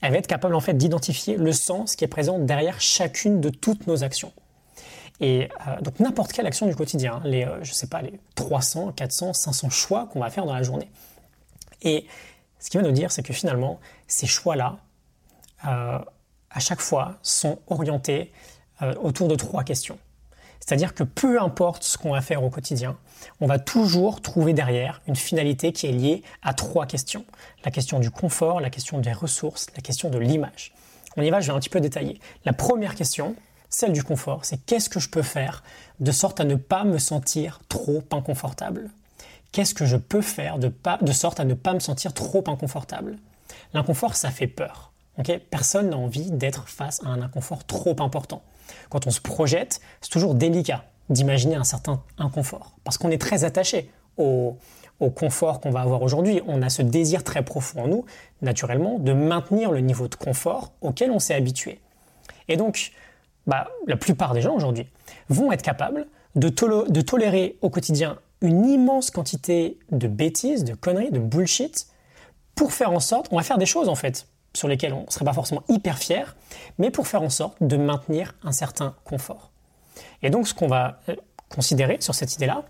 Elle 0.00 0.12
va 0.12 0.18
être 0.18 0.26
capable 0.26 0.54
en 0.54 0.60
d'identifier 0.60 1.36
le 1.36 1.52
sens 1.52 1.96
qui 1.96 2.04
est 2.04 2.08
présent 2.08 2.38
derrière 2.38 2.80
chacune 2.80 3.40
de 3.40 3.50
toutes 3.50 3.86
nos 3.86 4.02
actions. 4.02 4.32
Et 5.20 5.48
euh, 5.66 5.80
donc 5.82 6.00
n'importe 6.00 6.32
quelle 6.32 6.46
action 6.46 6.66
du 6.66 6.74
quotidien, 6.74 7.16
hein, 7.16 7.22
les, 7.24 7.44
euh, 7.44 7.62
je 7.62 7.72
sais 7.72 7.86
pas, 7.86 8.00
les 8.00 8.18
300, 8.34 8.92
400, 8.92 9.34
500 9.34 9.68
choix 9.68 10.06
qu'on 10.06 10.20
va 10.20 10.30
faire 10.30 10.46
dans 10.46 10.54
la 10.54 10.62
journée. 10.62 10.90
Et 11.82 12.06
ce 12.58 12.70
qu'il 12.70 12.80
va 12.80 12.86
nous 12.86 12.92
dire, 12.92 13.12
c'est 13.12 13.22
que 13.22 13.34
finalement, 13.34 13.80
ces 14.06 14.26
choix-là, 14.26 14.78
euh, 15.66 15.98
à 16.50 16.60
chaque 16.60 16.80
fois, 16.80 17.18
sont 17.22 17.58
orientés 17.66 18.32
autour 19.02 19.28
de 19.28 19.34
trois 19.34 19.62
questions. 19.62 19.98
C'est-à-dire 20.60 20.94
que 20.94 21.02
peu 21.02 21.40
importe 21.40 21.82
ce 21.82 21.98
qu'on 21.98 22.12
va 22.12 22.20
faire 22.20 22.44
au 22.44 22.50
quotidien, 22.50 22.96
on 23.40 23.46
va 23.46 23.58
toujours 23.58 24.20
trouver 24.20 24.52
derrière 24.52 25.00
une 25.08 25.16
finalité 25.16 25.72
qui 25.72 25.86
est 25.86 25.92
liée 25.92 26.22
à 26.42 26.54
trois 26.54 26.86
questions. 26.86 27.24
La 27.64 27.70
question 27.70 27.98
du 27.98 28.10
confort, 28.10 28.60
la 28.60 28.70
question 28.70 28.98
des 28.98 29.12
ressources, 29.12 29.66
la 29.74 29.82
question 29.82 30.10
de 30.10 30.18
l'image. 30.18 30.72
On 31.16 31.22
y 31.22 31.30
va, 31.30 31.40
je 31.40 31.48
vais 31.48 31.56
un 31.56 31.58
petit 31.58 31.70
peu 31.70 31.80
détailler. 31.80 32.20
La 32.44 32.52
première 32.52 32.94
question, 32.94 33.34
celle 33.68 33.92
du 33.92 34.04
confort, 34.04 34.44
c'est 34.44 34.58
qu'est-ce 34.58 34.88
que 34.88 35.00
je 35.00 35.08
peux 35.08 35.22
faire 35.22 35.62
de 35.98 36.12
sorte 36.12 36.40
à 36.40 36.44
ne 36.44 36.56
pas 36.56 36.84
me 36.84 36.98
sentir 36.98 37.60
trop 37.68 38.02
inconfortable? 38.10 38.90
Qu'est-ce 39.52 39.74
que 39.74 39.86
je 39.86 39.96
peux 39.96 40.22
faire 40.22 40.58
de, 40.58 41.12
sorte 41.12 41.40
à 41.40 41.44
ne 41.44 41.54
pas 41.54 41.74
me 41.74 41.80
sentir 41.80 42.14
trop 42.14 42.44
inconfortable? 42.46 43.16
L'inconfort, 43.74 44.14
ça 44.14 44.30
fait 44.30 44.46
peur. 44.46 44.92
Personne 45.50 45.90
n'a 45.90 45.96
envie 45.96 46.30
d'être 46.30 46.68
face 46.68 47.02
à 47.04 47.08
un 47.08 47.20
inconfort 47.20 47.64
trop 47.64 47.96
important. 48.00 48.42
Quand 48.88 49.06
on 49.06 49.10
se 49.10 49.20
projette, 49.20 49.80
c'est 50.00 50.10
toujours 50.10 50.34
délicat 50.34 50.84
d'imaginer 51.08 51.56
un 51.56 51.64
certain 51.64 52.02
inconfort, 52.18 52.76
parce 52.84 52.96
qu'on 52.96 53.10
est 53.10 53.20
très 53.20 53.44
attaché 53.44 53.90
au, 54.16 54.56
confort 55.14 55.60
qu'on 55.60 55.70
va 55.70 55.80
avoir 55.80 56.02
aujourd'hui. 56.02 56.42
On 56.46 56.60
a 56.60 56.68
ce 56.68 56.82
désir 56.82 57.24
très 57.24 57.42
profond 57.42 57.84
en 57.84 57.88
nous, 57.88 58.04
naturellement, 58.42 58.98
de 58.98 59.14
maintenir 59.14 59.70
le 59.70 59.80
niveau 59.80 60.08
de 60.08 60.14
confort 60.14 60.72
auquel 60.82 61.10
on 61.10 61.18
s'est 61.18 61.34
habitué. 61.34 61.80
Et 62.48 62.58
donc, 62.58 62.92
bah, 63.46 63.68
la 63.86 63.96
plupart 63.96 64.34
des 64.34 64.42
gens 64.42 64.54
aujourd'hui 64.54 64.86
vont 65.30 65.52
être 65.52 65.62
capables 65.62 66.06
de, 66.36 66.48
tolérer 66.50 67.56
au 67.62 67.70
quotidien 67.70 68.18
une 68.42 68.66
immense 68.66 69.10
quantité 69.10 69.78
de 69.90 70.06
bêtises, 70.06 70.64
de 70.64 70.74
conneries, 70.74 71.10
de 71.10 71.18
bullshit, 71.18 71.86
pour 72.54 72.72
faire 72.72 72.92
en 72.92 73.00
sorte, 73.00 73.28
on 73.30 73.36
va 73.36 73.42
faire 73.42 73.58
des 73.58 73.66
choses 73.66 73.88
en 73.88 73.94
fait, 73.94 74.26
sur 74.52 74.68
lesquelles 74.68 74.92
on 74.92 75.04
ne 75.04 75.10
serait 75.10 75.24
pas 75.24 75.32
forcément 75.32 75.62
hyper 75.68 75.98
fier, 75.98 76.36
mais 76.78 76.90
pour 76.90 77.06
faire 77.06 77.22
en 77.22 77.30
sorte 77.30 77.56
de 77.60 77.76
maintenir 77.76 78.34
un 78.42 78.52
certain 78.52 78.94
confort. 79.04 79.50
Et 80.22 80.30
donc 80.30 80.48
ce 80.48 80.54
qu'on 80.54 80.68
va 80.68 81.00
euh, 81.08 81.16
considérer 81.48 81.98
sur 82.00 82.14
cette 82.14 82.34
idée-là, 82.34 82.64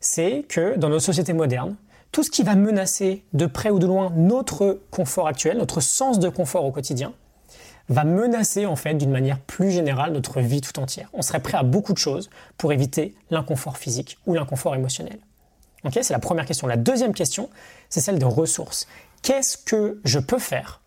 c'est 0.00 0.44
que 0.48 0.76
dans 0.76 0.88
notre 0.88 1.04
société 1.04 1.32
moderne, 1.32 1.76
tout 2.12 2.22
ce 2.22 2.30
qui 2.30 2.42
va 2.42 2.54
menacer 2.54 3.24
de 3.32 3.46
près 3.46 3.70
ou 3.70 3.78
de 3.78 3.86
loin 3.86 4.12
notre 4.14 4.80
confort 4.90 5.26
actuel, 5.26 5.58
notre 5.58 5.80
sens 5.80 6.18
de 6.18 6.28
confort 6.28 6.64
au 6.64 6.70
quotidien, 6.70 7.12
va 7.88 8.04
menacer 8.04 8.66
en 8.66 8.76
fait 8.76 8.94
d'une 8.94 9.10
manière 9.10 9.40
plus 9.40 9.70
générale 9.70 10.12
notre 10.12 10.40
vie 10.40 10.60
tout 10.60 10.78
entière. 10.78 11.08
On 11.12 11.22
serait 11.22 11.40
prêt 11.40 11.58
à 11.58 11.62
beaucoup 11.62 11.92
de 11.92 11.98
choses 11.98 12.30
pour 12.56 12.72
éviter 12.72 13.14
l'inconfort 13.30 13.76
physique 13.76 14.18
ou 14.26 14.34
l'inconfort 14.34 14.74
émotionnel. 14.74 15.18
Ok, 15.84 15.98
c'est 16.00 16.14
la 16.14 16.18
première 16.18 16.46
question. 16.46 16.66
La 16.66 16.76
deuxième 16.76 17.12
question, 17.12 17.50
c'est 17.90 18.00
celle 18.00 18.18
de 18.18 18.24
ressources. 18.24 18.86
Qu'est-ce 19.22 19.58
que 19.58 20.00
je 20.04 20.18
peux 20.18 20.38
faire 20.38 20.80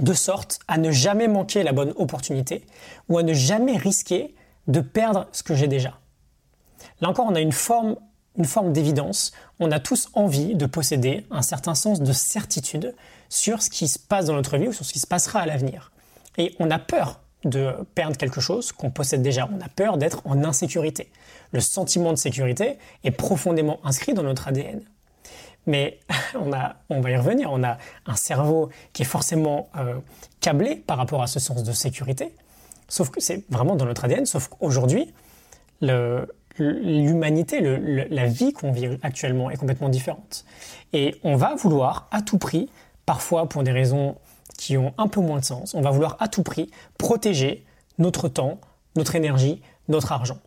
de 0.00 0.12
sorte 0.14 0.60
à 0.68 0.78
ne 0.78 0.90
jamais 0.90 1.28
manquer 1.28 1.62
la 1.62 1.72
bonne 1.72 1.92
opportunité 1.96 2.64
ou 3.08 3.18
à 3.18 3.22
ne 3.22 3.34
jamais 3.34 3.76
risquer 3.76 4.34
de 4.68 4.80
perdre 4.80 5.26
ce 5.32 5.42
que 5.42 5.54
j'ai 5.54 5.68
déjà 5.68 5.98
Là 7.00 7.08
encore, 7.08 7.26
on 7.28 7.34
a 7.34 7.40
une 7.40 7.52
forme, 7.52 7.96
d'évidence. 8.72 9.32
On 9.60 9.70
a 9.70 9.80
tous 9.80 10.08
envie 10.14 10.54
de 10.54 10.66
posséder 10.66 11.26
un 11.30 11.42
certain 11.42 11.74
sens 11.74 12.00
de 12.00 12.12
certitude 12.12 12.94
sur 13.28 13.60
ce 13.62 13.70
qui 13.70 13.88
se 13.88 13.98
passe 13.98 14.26
dans 14.26 14.34
notre 14.34 14.56
vie 14.56 14.68
ou 14.68 14.72
sur 14.72 14.84
ce 14.84 14.92
qui 14.92 14.98
se 14.98 15.06
passera 15.06 15.40
à 15.40 15.46
l'avenir. 15.46 15.92
Et 16.38 16.54
on 16.58 16.70
a 16.70 16.78
peur 16.78 17.20
de 17.44 17.72
perdre 17.94 18.16
quelque 18.16 18.40
chose 18.40 18.72
qu'on 18.72 18.90
possède 18.90 19.20
déjà. 19.22 19.48
On 19.52 19.60
a 19.60 19.68
peur 19.68 19.98
d'être 19.98 20.22
en 20.24 20.44
insécurité. 20.44 21.10
Le 21.50 21.60
sentiment 21.60 22.12
de 22.12 22.18
sécurité 22.18 22.78
est 23.04 23.10
profondément 23.10 23.80
inscrit 23.84 24.14
dans 24.14 24.22
notre 24.22 24.48
ADN. 24.48 24.80
Mais 25.66 26.00
on, 26.34 26.52
a, 26.52 26.76
on 26.88 27.00
va 27.00 27.10
y 27.10 27.16
revenir, 27.16 27.50
on 27.52 27.62
a 27.62 27.78
un 28.06 28.16
cerveau 28.16 28.70
qui 28.92 29.02
est 29.02 29.06
forcément 29.06 29.68
euh, 29.76 29.94
câblé 30.40 30.76
par 30.76 30.96
rapport 30.96 31.22
à 31.22 31.26
ce 31.26 31.38
sens 31.40 31.62
de 31.62 31.72
sécurité. 31.72 32.34
Sauf 32.88 33.10
que 33.10 33.20
c'est 33.20 33.44
vraiment 33.48 33.76
dans 33.76 33.86
notre 33.86 34.04
ADN, 34.04 34.26
sauf 34.26 34.48
qu'aujourd'hui, 34.48 35.14
l'humanité, 36.58 37.60
la 37.60 38.26
vie 38.26 38.52
qu'on 38.52 38.70
vit 38.72 38.98
actuellement 39.02 39.50
est 39.50 39.56
complètement 39.56 39.88
différente. 39.88 40.44
Et 40.92 41.16
on 41.24 41.36
va 41.36 41.54
vouloir 41.54 42.08
à 42.10 42.20
tout 42.20 42.38
prix, 42.38 42.68
parfois 43.06 43.48
pour 43.48 43.62
des 43.62 43.72
raisons 43.72 44.16
qui 44.58 44.76
ont 44.76 44.92
un 44.98 45.08
peu 45.08 45.20
moins 45.20 45.40
de 45.40 45.44
sens. 45.44 45.74
On 45.74 45.80
va 45.80 45.90
vouloir 45.90 46.16
à 46.20 46.28
tout 46.28 46.42
prix 46.42 46.70
protéger 46.98 47.64
notre 47.98 48.28
temps, 48.28 48.60
notre 48.94 49.16
énergie, 49.16 49.62
notre 49.88 50.12
argent. 50.12 50.38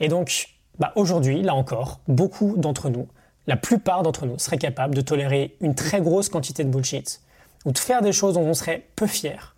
Et 0.00 0.08
donc, 0.08 0.48
bah 0.78 0.92
aujourd'hui, 0.96 1.42
là 1.42 1.54
encore, 1.54 2.00
beaucoup 2.08 2.56
d'entre 2.56 2.90
nous, 2.90 3.06
la 3.46 3.56
plupart 3.56 4.02
d'entre 4.02 4.26
nous, 4.26 4.38
seraient 4.38 4.58
capables 4.58 4.94
de 4.94 5.00
tolérer 5.00 5.56
une 5.60 5.74
très 5.74 6.00
grosse 6.00 6.28
quantité 6.28 6.64
de 6.64 6.68
bullshit 6.68 7.20
ou 7.64 7.72
de 7.72 7.78
faire 7.78 8.02
des 8.02 8.12
choses 8.12 8.34
dont 8.34 8.42
on 8.42 8.54
serait 8.54 8.86
peu 8.96 9.06
fier 9.06 9.54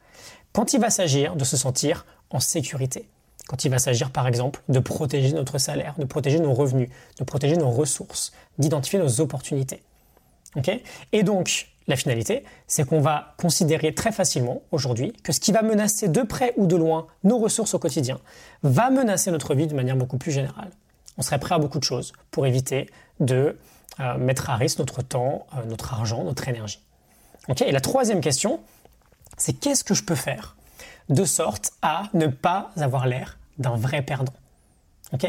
quand 0.53 0.73
il 0.73 0.81
va 0.81 0.89
s'agir 0.89 1.37
de 1.37 1.45
se 1.45 1.57
sentir 1.57 2.07
en 2.31 2.41
sécurité. 2.41 3.09
Quand 3.49 3.65
il 3.65 3.71
va 3.71 3.79
s'agir, 3.79 4.11
par 4.11 4.27
exemple, 4.27 4.63
de 4.69 4.79
protéger 4.79 5.33
notre 5.33 5.59
salaire, 5.59 5.95
de 5.99 6.05
protéger 6.05 6.39
nos 6.39 6.55
revenus, 6.55 6.89
de 7.19 7.25
protéger 7.25 7.57
nos 7.57 7.71
ressources, 7.71 8.33
d'identifier 8.59 8.99
nos 8.99 9.21
opportunités. 9.21 9.83
Et 11.13 11.23
donc, 11.25 11.69
la 11.89 11.97
finalité, 11.97 12.45
c'est 12.67 12.87
qu'on 12.87 13.01
va 13.01 13.35
considérer 13.37 13.95
très 13.95 14.13
facilement 14.13 14.63
aujourd'hui 14.71 15.13
que 15.23 15.33
ce 15.33 15.41
qui 15.41 15.53
va 15.53 15.63
menacer 15.63 16.09
de 16.09 16.23
près 16.23 16.55
ou 16.57 16.67
de 16.67 16.77
loin 16.77 17.09
nos 17.25 17.39
ressources 17.39 17.75
au 17.75 17.79
quotidien 17.79 18.19
va 18.63 18.89
menacer 18.91 19.31
notre 19.31 19.55
vie 19.55 19.67
de 19.67 19.75
manière 19.75 19.97
beaucoup 19.97 20.17
plus 20.17 20.33
générale. 20.33 20.71
On 21.19 21.23
serait 21.23 21.39
prêt 21.39 21.55
à 21.55 21.59
beaucoup 21.59 21.79
de 21.79 21.85
choses 21.85 22.13
pour 22.31 22.47
éviter 22.47 22.91
de 23.21 23.59
euh, 24.01 24.19
mettre 24.19 24.51
à 24.51 24.57
risque 24.57 24.79
notre 24.79 25.03
temps, 25.03 25.47
euh, 25.57 25.65
notre 25.67 25.95
argent, 25.95 26.25
notre 26.25 26.49
énergie. 26.49 26.81
et 27.65 27.73
la 27.73 27.81
troisième 27.81 28.21
question, 28.21 28.61
c'est 29.37 29.53
qu'est-ce 29.53 29.85
que 29.85 29.95
je 29.95 30.03
peux 30.03 30.15
faire 30.15 30.57
de 31.09 31.25
sorte 31.25 31.73
à 31.83 32.05
ne 32.15 32.27
pas 32.27 32.71
avoir 32.77 33.07
l'air 33.07 33.39
d'un 33.59 33.77
vrai 33.77 34.03
perdant? 34.03 34.33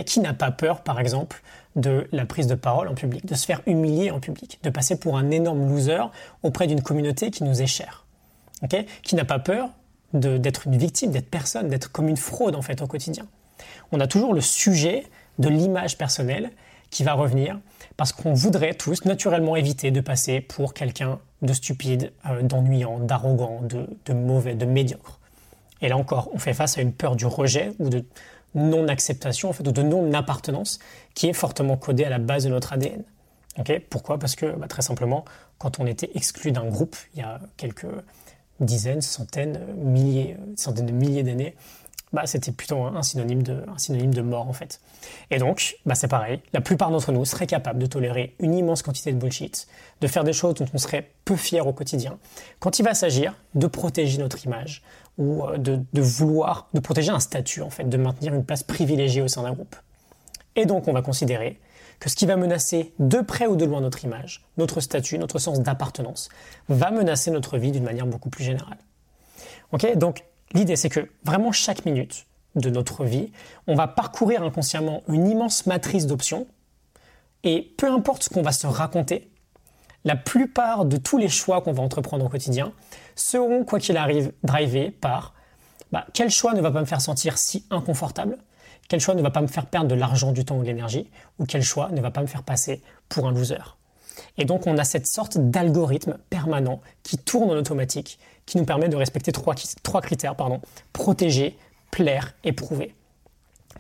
qui 0.06 0.20
n'a 0.20 0.34
pas 0.34 0.52
peur, 0.52 0.82
par 0.82 1.00
exemple, 1.00 1.42
de 1.76 2.08
la 2.12 2.26
prise 2.26 2.48
de 2.48 2.56
parole 2.56 2.88
en 2.88 2.96
public, 2.96 3.26
de 3.26 3.36
se 3.36 3.46
faire 3.46 3.62
humilier 3.68 4.10
en 4.10 4.20
public, 4.20 4.60
de 4.64 4.70
passer 4.70 5.00
pour 5.00 5.18
un 5.18 5.30
énorme 5.32 5.70
loser 5.70 6.02
auprès 6.44 6.68
d'une 6.68 6.82
communauté 6.82 7.30
qui 7.30 7.44
nous 7.44 7.62
est 7.62 7.68
chère? 7.68 8.06
Qui 9.04 9.16
n'a 9.16 9.26
pas 9.26 9.38
peur 9.38 9.70
d'être 10.14 10.66
une 10.66 10.78
victime, 10.78 11.12
d'être 11.12 11.30
personne, 11.30 11.68
d'être 11.68 11.92
comme 11.92 12.08
une 12.08 12.18
fraude 12.18 12.56
en 12.56 12.62
fait 12.62 12.82
au 12.82 12.88
quotidien? 12.88 13.28
On 13.92 14.00
a 14.00 14.08
toujours 14.08 14.34
le 14.34 14.42
sujet 14.42 15.06
de 15.40 15.50
l'image 15.50 15.98
personnelle 15.98 16.52
qui 16.90 17.04
va 17.04 17.14
revenir 17.14 17.60
parce 17.98 18.12
qu'on 18.12 18.34
voudrait 18.34 18.74
tous 18.74 19.06
naturellement 19.06 19.56
éviter 19.56 19.92
de 19.92 20.02
passer 20.02 20.42
pour 20.42 20.74
quelqu'un 20.74 21.20
de 21.42 21.54
stupide, 21.54 22.12
euh, 22.30 22.42
d'ennuyant, 22.42 23.00
d'arrogant, 23.00 23.62
de, 23.62 24.14
mauvais, 24.14 24.56
de 24.56 24.66
médiocre. 24.66 25.20
Et 25.82 25.90
là 25.90 25.98
encore, 25.98 26.30
on 26.34 26.40
fait 26.40 26.54
face 26.54 26.78
à 26.78 26.82
une 26.82 26.94
peur 26.94 27.16
du 27.16 27.26
rejet 27.26 27.74
ou 27.80 27.90
de 27.90 28.06
non-acceptation, 28.54 29.50
en 29.50 29.54
fait, 29.54 29.68
ou 29.68 29.72
de 29.72 29.82
non-appartenance 29.82 30.80
qui 31.14 31.28
est 31.28 31.34
fortement 31.34 31.76
codée 31.76 32.06
à 32.06 32.10
la 32.10 32.20
base 32.20 32.46
de 32.46 32.50
notre 32.50 32.74
ADN. 32.74 33.04
Pourquoi? 33.90 34.18
Parce 34.18 34.36
que 34.36 34.48
bah, 34.48 34.68
très 34.68 34.82
simplement, 34.82 35.26
quand 35.58 35.80
on 35.80 35.86
était 35.86 36.12
exclu 36.16 36.52
d'un 36.52 36.66
groupe 36.66 36.96
il 37.14 37.20
y 37.20 37.24
a 37.24 37.40
quelques 37.58 37.88
dizaines, 38.60 39.02
centaines, 39.02 39.60
milliers, 39.76 40.38
centaines 40.56 40.86
de 40.86 40.92
milliers 40.92 41.24
d'années, 41.24 41.56
bah, 42.16 42.26
c'était 42.26 42.54
plutôt 42.54 42.82
un 42.84 43.04
synonyme, 43.04 43.44
de, 43.44 44.22
mort 44.22 44.48
en 44.48 44.54
fait. 44.54 44.80
Et 45.32 45.38
donc, 45.38 45.76
bah, 45.86 45.96
c'est 45.96 46.08
pareil, 46.08 46.40
la 46.54 46.62
plupart 46.62 46.90
d'entre 46.90 47.12
nous 47.12 47.26
seraient 47.26 47.46
capables 47.46 47.78
de 47.78 47.86
tolérer 47.86 48.36
une 48.40 48.54
immense 48.54 48.82
quantité 48.82 49.12
de 49.12 49.18
bullshit, 49.18 49.68
de 50.00 50.08
faire 50.08 50.24
des 50.24 50.34
choses 50.34 50.54
dont 50.56 50.66
on 50.74 50.78
serait 50.78 51.12
peu 51.26 51.36
fier 51.36 51.68
au 51.68 51.74
quotidien, 51.74 52.18
quand 52.60 52.80
il 52.80 52.84
va 52.84 52.94
s'agir 52.94 53.36
de 53.54 53.68
protéger 53.68 54.18
notre 54.18 54.46
image 54.46 54.82
ou 55.18 55.46
euh, 55.46 55.58
de, 55.58 55.82
de 55.92 56.02
vouloir, 56.02 56.70
de 56.74 56.80
protéger 56.80 57.12
un 57.12 57.20
statut 57.20 57.62
en 57.62 57.70
fait, 57.70 57.84
de 57.84 57.98
maintenir 57.98 58.34
une 58.34 58.46
place 58.46 58.64
privilégiée 58.64 59.22
au 59.22 59.28
sein 59.28 59.44
d'un 59.44 59.52
groupe. 59.52 59.76
Et 60.56 60.66
donc, 60.66 60.88
on 60.88 60.94
va 60.94 61.02
considérer 61.02 61.60
que 62.00 62.10
ce 62.10 62.16
qui 62.16 62.26
va 62.26 62.38
menacer 62.38 62.94
de 63.00 63.20
près 63.20 63.48
ou 63.48 63.58
de 63.58 63.66
loin 63.66 63.82
notre 63.82 64.06
image, 64.06 64.46
notre 64.58 64.80
statut, 64.80 65.18
notre 65.18 65.40
sens 65.40 65.60
d'appartenance, 65.60 66.30
va 66.70 66.92
menacer 66.92 67.32
notre 67.32 67.58
vie 67.58 67.72
d'une 67.72 67.84
manière 67.84 68.06
beaucoup 68.06 68.30
plus 68.30 68.44
générale. 68.44 68.78
Ok? 69.72 69.98
Donc, 69.98 70.24
L'idée, 70.54 70.76
c'est 70.76 70.90
que 70.90 71.10
vraiment 71.24 71.52
chaque 71.52 71.86
minute 71.86 72.26
de 72.56 72.70
notre 72.70 73.04
vie, 73.04 73.32
on 73.68 73.76
va 73.76 73.88
parcourir 73.88 74.44
inconsciemment 74.44 75.04
une 75.08 75.28
immense 75.28 75.66
matrice 75.66 76.06
d'options 76.06 76.48
et 77.44 77.74
peu 77.78 77.92
importe 77.92 78.24
ce 78.24 78.30
qu'on 78.30 78.42
va 78.42 78.52
se 78.52 78.66
raconter, 78.66 79.30
la 80.04 80.16
plupart 80.16 80.86
de 80.86 80.98
tous 80.98 81.18
les 81.18 81.28
choix 81.28 81.62
qu'on 81.62 81.74
va 81.74 81.84
entreprendre 81.84 82.26
au 82.26 82.30
quotidien 82.30 82.72
seront, 83.16 83.66
quoi 83.66 83.80
qu'il 83.80 83.98
arrive, 83.98 84.32
drivés 84.44 84.92
par 84.92 85.34
bah, 85.92 86.06
quel 86.14 86.30
choix 86.30 86.54
ne 86.54 86.62
va 86.62 86.72
pas 86.72 86.82
me 86.82 86.86
faire 86.86 87.02
sentir 87.02 87.38
si 87.38 87.66
inconfortable, 87.70 88.38
quel 88.88 89.00
choix 89.00 89.16
ne 89.16 89.22
va 89.22 89.32
pas 89.32 89.42
me 89.42 89.48
faire 89.48 89.66
perdre 89.66 89.88
de 89.88 89.96
l'argent, 89.96 90.32
du 90.32 90.46
temps 90.46 90.58
ou 90.58 90.62
de 90.62 90.68
l'énergie, 90.68 91.10
ou 91.40 91.46
quel 91.46 91.64
choix 91.64 91.90
ne 91.92 92.02
va 92.02 92.12
pas 92.12 92.22
me 92.22 92.28
faire 92.28 92.44
passer 92.44 92.82
pour 93.10 93.28
un 93.28 93.32
loser. 93.32 93.78
Et 94.38 94.46
donc 94.46 94.68
on 94.68 94.78
a 94.78 94.84
cette 94.84 95.08
sorte 95.08 95.38
d'algorithme 95.38 96.18
permanent 96.30 96.82
qui 97.04 97.18
tourne 97.18 97.52
en 97.52 97.56
automatique 97.56 98.20
qui 98.46 98.58
nous 98.58 98.66
permet 98.66 98.90
de 98.90 98.96
respecter 98.96 99.32
trois, 99.32 99.56
critères, 100.02 100.36
pardon, 100.36 100.62
protéger, 100.94 101.58
plaire 101.92 102.34
et 102.44 102.54
prouver. 102.54 102.94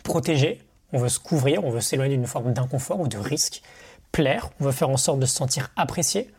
Protéger, 0.04 0.60
on 0.92 1.00
veut 1.00 1.10
se 1.10 1.20
couvrir, 1.20 1.64
on 1.64 1.70
veut 1.70 1.82
s'éloigner 1.82 2.16
d'une 2.16 2.28
forme 2.28 2.54
d'inconfort 2.54 3.00
ou 3.00 3.08
de 3.08 3.18
risque. 3.18 3.62
Plaire, 4.12 4.50
on 4.60 4.66
veut 4.66 4.72
faire 4.72 4.90
en 4.90 4.98
sorte 4.98 5.20
de 5.20 5.26
se 5.26 5.36
sentir 5.36 5.72
apprécié, 5.76 6.32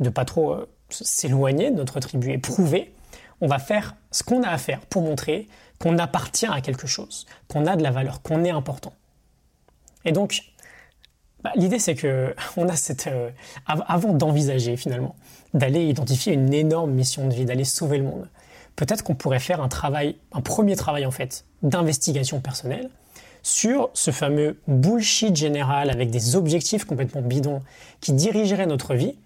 de 0.00 0.08
pas 0.08 0.24
trop 0.24 0.52
euh, 0.52 0.68
s'éloigner 0.90 1.70
de 1.70 1.76
notre 1.76 2.00
tribu. 2.00 2.32
Et 2.32 2.38
prouver, 2.38 2.94
on 3.40 3.46
va 3.46 3.58
faire 3.58 3.94
ce 4.10 4.22
qu'on 4.22 4.42
a 4.42 4.48
à 4.48 4.58
faire 4.58 4.80
pour 4.80 5.02
montrer 5.02 5.46
qu'on 5.78 5.98
appartient 5.98 6.46
à 6.46 6.60
quelque 6.60 6.86
chose, 6.86 7.26
qu'on 7.46 7.66
a 7.66 7.76
de 7.76 7.82
la 7.82 7.90
valeur, 7.90 8.22
qu'on 8.22 8.44
est 8.44 8.50
important. 8.50 8.94
Et 10.04 10.12
donc, 10.12 10.42
bah, 11.42 11.52
l'idée 11.54 11.78
c'est 11.78 11.94
que 11.94 12.34
on 12.56 12.68
a 12.68 12.76
cette 12.76 13.06
euh, 13.06 13.30
avant 13.66 14.12
d'envisager 14.12 14.76
finalement 14.76 15.14
d'aller 15.54 15.84
identifier 15.86 16.34
une 16.34 16.52
énorme 16.52 16.90
mission 16.90 17.26
de 17.26 17.34
vie, 17.34 17.44
d'aller 17.44 17.64
sauver 17.64 17.98
le 17.98 18.04
monde. 18.04 18.28
Peut-être 18.76 19.02
qu'on 19.02 19.14
pourrait 19.14 19.40
faire 19.40 19.60
un 19.60 19.68
travail, 19.68 20.16
un 20.32 20.40
premier 20.40 20.76
travail 20.76 21.06
en 21.06 21.10
fait, 21.10 21.44
d'investigation 21.62 22.40
personnelle 22.40 22.90
sur 23.42 23.90
ce 23.94 24.10
fameux 24.10 24.60
bullshit 24.68 25.34
général 25.34 25.90
avec 25.90 26.10
des 26.10 26.36
objectifs 26.36 26.84
complètement 26.84 27.22
bidons 27.22 27.62
qui 28.00 28.12
dirigeraient 28.12 28.66
notre 28.66 28.94
vie, 28.94 29.16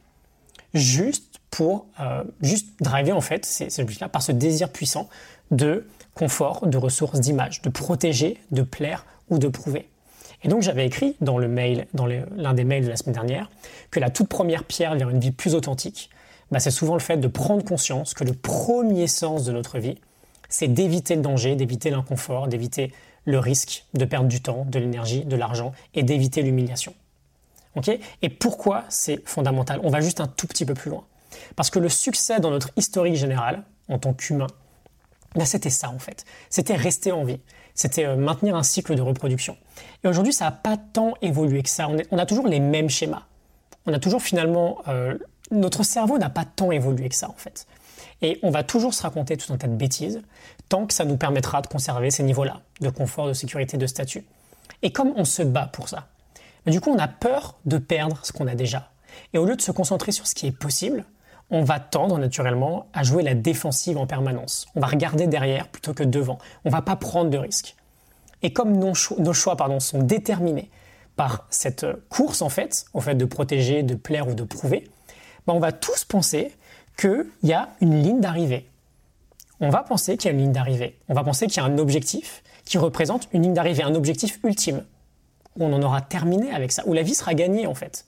juste 0.75 1.41
pour 1.51 1.87
euh, 2.01 2.23
juste 2.41 2.69
driver 2.81 3.17
en 3.17 3.21
fait 3.21 3.47
par 4.11 4.23
ce 4.23 4.33
désir 4.33 4.71
puissant 4.71 5.09
de 5.51 5.87
confort, 6.15 6.67
de 6.67 6.79
ressources, 6.79 7.21
d'image, 7.21 7.63
de 7.63 7.69
protéger, 7.69 8.39
de 8.53 8.63
plaire 8.63 9.05
ou 9.29 9.39
de 9.39 9.49
prouver. 9.49 9.89
Et 10.45 10.49
donc 10.49 10.63
j'avais 10.63 10.87
écrit 10.87 11.17
dans 11.21 11.39
le 11.39 11.49
mail, 11.49 11.87
dans 11.95 12.07
l'un 12.07 12.55
des 12.55 12.65
mails 12.65 12.85
de 12.85 12.91
la 12.91 12.97
semaine 12.97 13.15
dernière, 13.15 13.51
que 13.91 14.01
la 14.01 14.11
toute 14.11 14.29
première 14.29 14.65
pierre 14.65 14.95
vers 14.97 15.11
une 15.11 15.21
vie 15.21 15.31
plus 15.31 15.55
authentique, 15.55 16.11
bah, 16.51 16.61
c'est 16.61 16.71
souvent 16.71 16.95
le 16.95 17.01
fait 17.01 17.17
de 17.17 17.29
prendre 17.29 17.65
conscience 17.65 18.15
que 18.15 18.25
le 18.25 18.33
premier 18.33 19.07
sens 19.07 19.45
de 19.45 19.53
notre 19.53 19.79
vie, 19.79 19.99
c'est 20.49 20.69
d'éviter 20.69 21.17
le 21.17 21.23
danger, 21.23 21.55
d'éviter 21.55 21.91
l'inconfort, 21.91 22.49
d'éviter 22.49 22.93
le 23.25 23.39
risque 23.39 23.85
de 23.95 24.05
perdre 24.05 24.29
du 24.29 24.43
temps, 24.43 24.67
de 24.69 24.79
l'énergie, 24.79 25.25
de 25.25 25.37
l'argent 25.37 25.73
et 25.95 26.03
d'éviter 26.03 26.43
l'humiliation. 26.43 26.95
et 28.21 28.29
pourquoi 28.29 28.85
c'est 28.89 29.27
fondamental? 29.27 29.81
On 29.83 29.91
va 29.91 30.01
juste 30.01 30.21
un 30.21 30.27
tout 30.27 30.47
petit 30.47 30.67
peu 30.67 30.75
plus 30.75 30.91
loin. 30.91 31.05
Parce 31.57 31.71
que 31.71 31.79
le 31.79 31.89
succès 31.89 32.41
dans 32.41 32.51
notre 32.51 32.71
historique 32.77 33.15
général, 33.15 33.63
en 33.89 33.99
tant 33.99 34.13
qu'humain, 34.13 34.49
bah, 35.35 35.47
c'était 35.47 35.71
ça 35.71 35.89
en 35.89 35.99
fait. 35.99 36.27
C'était 36.51 36.77
rester 36.77 37.13
en 37.13 37.25
vie 37.25 37.41
c'était 37.75 38.05
euh, 38.05 38.17
maintenir 38.17 38.57
un 38.57 38.63
cycle 38.63 38.95
de 38.95 39.03
reproduction. 39.03 39.57
Et 40.05 40.09
aujourd'hui, 40.09 40.33
ça 40.33 40.47
n'a 40.47 40.53
pas 40.53 40.77
tant 40.77 41.15
évolué 41.23 41.63
que 41.63 41.69
ça. 41.69 41.89
On, 42.11 42.19
a 42.19 42.27
toujours 42.27 42.47
les 42.47 42.61
mêmes 42.61 42.91
schémas. 42.91 43.25
On 43.87 43.93
a 43.93 43.99
toujours 43.99 44.23
finalement... 44.23 44.83
Euh, 44.89 45.17
notre 45.51 45.83
cerveau 45.83 46.17
n'a 46.19 46.31
pas 46.31 46.45
tant 46.45 46.73
évolué 46.73 47.09
que 47.09 47.15
ça, 47.15 47.29
en 47.29 47.37
fait. 47.37 47.67
Et 48.23 48.39
on 48.43 48.51
va 48.51 48.63
toujours 48.63 48.95
se 48.95 49.03
raconter 49.03 49.37
tout 49.37 49.53
un 49.53 49.59
tas 49.59 49.67
de 49.67 49.75
bêtises 49.75 50.23
tant 50.69 50.87
que 50.87 50.95
ça 50.95 51.05
nous 51.05 51.17
permettra 51.17 51.61
de 51.61 51.67
conserver 51.67 52.11
ces 52.11 52.23
niveaux-là 52.23 52.63
de 52.81 52.89
confort, 52.89 53.29
de 53.29 53.35
sécurité, 53.35 53.77
de 53.77 53.87
statut. 53.87 54.25
Et 54.83 54.93
comme 54.93 55.13
on 55.17 55.25
se 55.25 55.43
bat 55.43 55.67
pour 55.67 55.89
ça, 55.89 56.09
du 56.67 56.81
coup, 56.81 56.91
on 56.91 56.99
a 56.99 57.09
peur 57.09 57.57
de 57.67 57.79
perdre 57.79 58.19
ce 58.23 58.33
qu'on 58.33 58.47
a 58.47 58.55
déjà. 58.55 58.91
Et 59.35 59.39
au 59.39 59.45
lieu 59.45 59.57
de 59.57 59.61
se 59.61 59.73
concentrer 59.73 60.13
sur 60.13 60.27
ce 60.27 60.35
qui 60.35 60.47
est 60.47 60.53
possible, 60.53 61.05
on 61.53 61.65
va 61.65 61.79
tendre 61.79 62.19
naturellement 62.19 62.87
à 62.95 63.03
jouer 63.03 63.23
la 63.23 63.35
défensive 63.35 63.99
en 63.99 64.07
permanence. 64.07 64.67
On 64.75 64.81
va 64.81 64.87
regarder 64.87 65.27
derrière 65.27 65.69
plutôt 65.69 65.93
que 65.93 66.03
devant. 66.03 66.39
On 66.65 66.71
va 66.71 66.81
pas 66.81 66.97
prendre 66.97 67.29
de 67.29 67.37
risques. 67.37 67.77
Et 68.43 68.55
comme 68.55 68.79
nos, 68.79 68.95
choix, 68.95 69.57
pardon, 69.57 69.79
sont 69.79 70.03
déterminés 70.03 70.71
par 71.15 71.47
cette 71.51 71.87
course 72.09 72.41
en 72.41 72.49
fait, 72.49 72.87
au 72.95 73.01
fait 73.01 73.15
de 73.15 73.27
protéger, 73.27 73.83
de 73.83 73.95
plaire 73.95 74.29
ou 74.29 74.35
de 74.35 74.43
prouver, 74.43 74.89
ben, 75.47 75.53
on 75.53 75.61
va 75.61 75.73
tous 75.73 76.05
penser 76.07 76.53
qu'il 76.97 77.27
y 77.43 77.53
a 77.53 77.69
une 77.83 78.03
ligne 78.03 78.21
d'arrivée. 78.21 78.71
On 79.61 79.69
va 79.69 79.83
penser 79.83 80.17
qu'il 80.17 80.31
y 80.31 80.31
a 80.31 80.33
une 80.33 80.41
ligne 80.41 80.53
d'arrivée. 80.53 80.99
On 81.09 81.15
va 81.15 81.23
penser 81.23 81.47
qu'il 81.49 81.59
y 81.59 81.61
a 81.61 81.69
un 81.69 81.77
objectif 81.77 82.43
qui 82.65 82.79
représente 82.79 83.29
une 83.33 83.43
ligne 83.43 83.55
d'arrivée, 83.55 83.83
un 83.83 83.95
objectif 83.95 84.41
ultime. 84.43 84.85
On 85.61 85.71
en 85.75 85.83
aura 85.83 86.01
terminé 86.01 86.51
avec 86.51 86.73
ça, 86.73 86.83
où 86.87 86.95
la 86.95 87.03
vie 87.03 87.15
sera 87.15 87.35
gagnée 87.35 87.67
en 87.67 87.75
fait. 87.75 88.07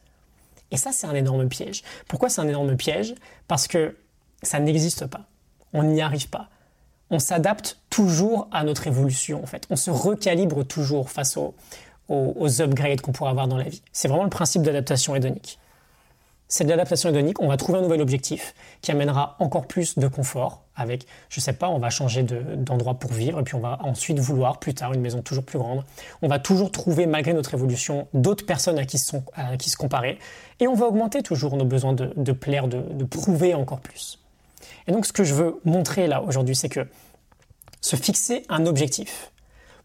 Et 0.74 0.76
ça, 0.76 0.92
c'est 0.92 1.06
un 1.06 1.14
énorme 1.14 1.48
piège. 1.48 1.82
Pourquoi 2.08 2.28
c'est 2.28 2.40
un 2.40 2.48
énorme 2.48 2.76
piège? 2.76 3.14
Parce 3.48 3.68
que 3.68 3.96
ça 4.42 4.58
n'existe 4.58 5.06
pas. 5.06 5.22
On 5.72 5.84
n'y 5.84 6.02
arrive 6.02 6.28
pas. 6.28 6.48
On 7.10 7.18
s'adapte 7.18 7.78
toujours 7.90 8.48
à 8.50 8.64
notre 8.64 8.86
évolution, 8.86 9.42
en 9.42 9.46
fait. 9.46 9.66
On 9.70 9.76
se 9.76 9.90
recalibre 9.90 10.66
toujours 10.66 11.10
face 11.10 11.36
aux, 11.36 11.54
upgrades 12.60 13.00
qu'on 13.00 13.12
pourrait 13.12 13.30
avoir 13.30 13.46
dans 13.46 13.56
la 13.56 13.68
vie. 13.68 13.82
C'est 13.92 14.08
vraiment 14.08 14.24
le 14.24 14.30
principe 14.30 14.62
d'adaptation 14.62 15.14
hédonique 15.14 15.58
c'est 16.46 16.64
de 16.64 16.68
l'adaptation 16.68 17.08
hédonique. 17.08 17.40
On 17.40 17.48
va 17.48 17.56
trouver 17.56 17.78
un 17.78 17.82
nouvel 17.82 18.02
objectif 18.02 18.54
qui 18.80 18.92
amènera 18.92 19.34
encore 19.40 19.66
plus 19.66 19.98
de 19.98 20.06
confort 20.06 20.63
avec, 20.76 21.06
je 21.28 21.40
sais 21.40 21.52
pas, 21.52 21.68
on 21.68 21.78
va 21.78 21.90
changer 21.90 22.22
d'endroit 22.22 22.94
pour 22.94 23.12
vivre 23.12 23.40
et 23.40 23.42
puis 23.44 23.54
on 23.54 23.60
va 23.60 23.78
ensuite 23.82 24.18
vouloir 24.18 24.58
plus 24.58 24.74
tard 24.74 24.92
une 24.92 25.00
maison 25.00 25.22
toujours 25.22 25.44
plus 25.44 25.58
grande. 25.58 25.84
On 26.22 26.28
va 26.28 26.38
toujours 26.38 26.70
trouver, 26.70 27.06
malgré 27.06 27.32
notre 27.32 27.54
évolution, 27.54 28.08
d'autres 28.12 28.44
personnes 28.44 28.78
à 28.78 28.84
qui, 28.84 28.98
se 28.98 29.76
comparer 29.76 30.18
et 30.60 30.66
on 30.66 30.74
va 30.74 30.86
augmenter 30.86 31.22
toujours 31.22 31.56
nos 31.56 31.64
besoins 31.64 31.92
de, 31.92 32.32
plaire, 32.32 32.68
de, 32.68 33.04
prouver 33.04 33.54
encore 33.54 33.80
plus. 33.80 34.18
Et 34.86 34.92
donc, 34.92 35.06
ce 35.06 35.12
que 35.12 35.24
je 35.24 35.34
veux 35.34 35.60
montrer 35.64 36.06
là 36.06 36.22
aujourd'hui, 36.22 36.56
c'est 36.56 36.68
que 36.68 36.86
se 37.80 37.96
fixer 37.96 38.44
un 38.48 38.66
objectif 38.66 39.30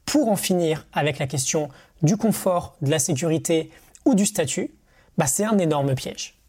pour 0.05 0.29
en 0.29 0.35
finir 0.35 0.87
avec 0.93 1.19
la 1.19 1.27
question 1.27 1.69
du 2.01 2.17
confort, 2.17 2.75
de 2.81 2.89
la 2.89 2.99
sécurité 2.99 3.71
ou 4.05 4.15
du 4.15 4.25
statut, 4.25 4.71
bah, 5.17 5.27
c'est 5.27 5.43
un 5.43 5.57
énorme 5.57 5.95
piège. 5.95 6.39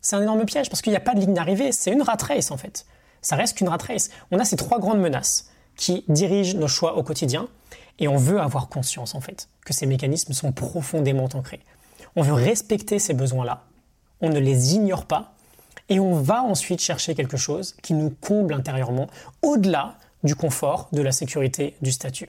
C'est 0.00 0.16
un 0.16 0.22
énorme 0.22 0.44
piège 0.44 0.70
parce 0.70 0.80
qu'il 0.80 0.92
n'y 0.92 0.96
a 0.96 1.00
pas 1.00 1.14
de 1.14 1.20
ligne 1.20 1.34
d'arrivée, 1.34 1.72
c'est 1.72 1.90
une 1.90 2.02
rat 2.02 2.16
race 2.20 2.50
en 2.50 2.56
fait. 2.56 2.86
Ça 3.22 3.36
reste 3.36 3.56
qu'une 3.56 3.68
rat 3.68 3.78
race. 3.86 4.10
On 4.30 4.38
a 4.38 4.44
ces 4.44 4.56
trois 4.56 4.78
grandes 4.78 5.00
menaces 5.00 5.50
qui 5.76 6.04
dirigent 6.08 6.58
nos 6.58 6.68
choix 6.68 6.96
au 6.96 7.02
quotidien 7.02 7.48
et 7.98 8.08
on 8.08 8.16
veut 8.16 8.40
avoir 8.40 8.68
conscience 8.68 9.14
en 9.14 9.20
fait 9.20 9.48
que 9.64 9.72
ces 9.72 9.86
mécanismes 9.86 10.32
sont 10.32 10.52
profondément 10.52 11.28
ancrés. 11.34 11.60
On 12.16 12.22
veut 12.22 12.32
respecter 12.32 12.98
ces 12.98 13.14
besoins-là, 13.14 13.64
on 14.20 14.30
ne 14.30 14.38
les 14.38 14.74
ignore 14.74 15.06
pas 15.06 15.34
Et 15.88 16.00
on 16.00 16.14
va 16.14 16.42
ensuite 16.42 16.80
chercher 16.80 17.14
quelque 17.14 17.38
chose 17.38 17.74
qui 17.82 17.94
nous 17.94 18.10
comble 18.10 18.52
intérieurement, 18.52 19.08
au-delà 19.40 19.96
du 20.22 20.34
confort, 20.34 20.88
de 20.92 21.00
la 21.00 21.12
sécurité, 21.12 21.76
du 21.80 21.92
statut. 21.92 22.28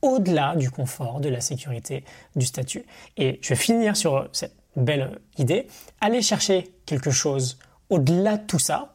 Au-delà 0.00 0.56
du 0.56 0.70
confort, 0.70 1.20
de 1.20 1.28
la 1.28 1.40
sécurité, 1.40 2.04
du 2.36 2.46
statut. 2.46 2.86
Et 3.18 3.38
je 3.42 3.50
vais 3.50 3.56
finir 3.56 3.96
sur 3.96 4.28
cette 4.32 4.54
belle 4.76 5.18
idée. 5.36 5.66
Aller 6.00 6.22
chercher 6.22 6.72
quelque 6.86 7.10
chose 7.10 7.58
au-delà 7.90 8.38
de 8.38 8.46
tout 8.46 8.58
ça, 8.58 8.93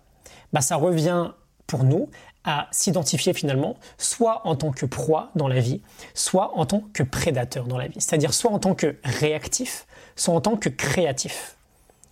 bah 0.53 0.61
ça 0.61 0.75
revient 0.75 1.31
pour 1.67 1.83
nous 1.83 2.09
à 2.43 2.67
s'identifier 2.71 3.33
finalement 3.33 3.75
soit 3.97 4.47
en 4.47 4.55
tant 4.55 4.71
que 4.71 4.85
proie 4.85 5.29
dans 5.35 5.47
la 5.47 5.59
vie, 5.59 5.81
soit 6.13 6.57
en 6.57 6.65
tant 6.65 6.83
que 6.93 7.03
prédateur 7.03 7.65
dans 7.65 7.77
la 7.77 7.87
vie. 7.87 7.99
C'est-à-dire 7.99 8.33
soit 8.33 8.51
en 8.51 8.59
tant 8.59 8.75
que 8.75 8.97
réactif, 9.03 9.85
soit 10.15 10.33
en 10.33 10.41
tant 10.41 10.55
que 10.55 10.69
créatif. 10.69 11.57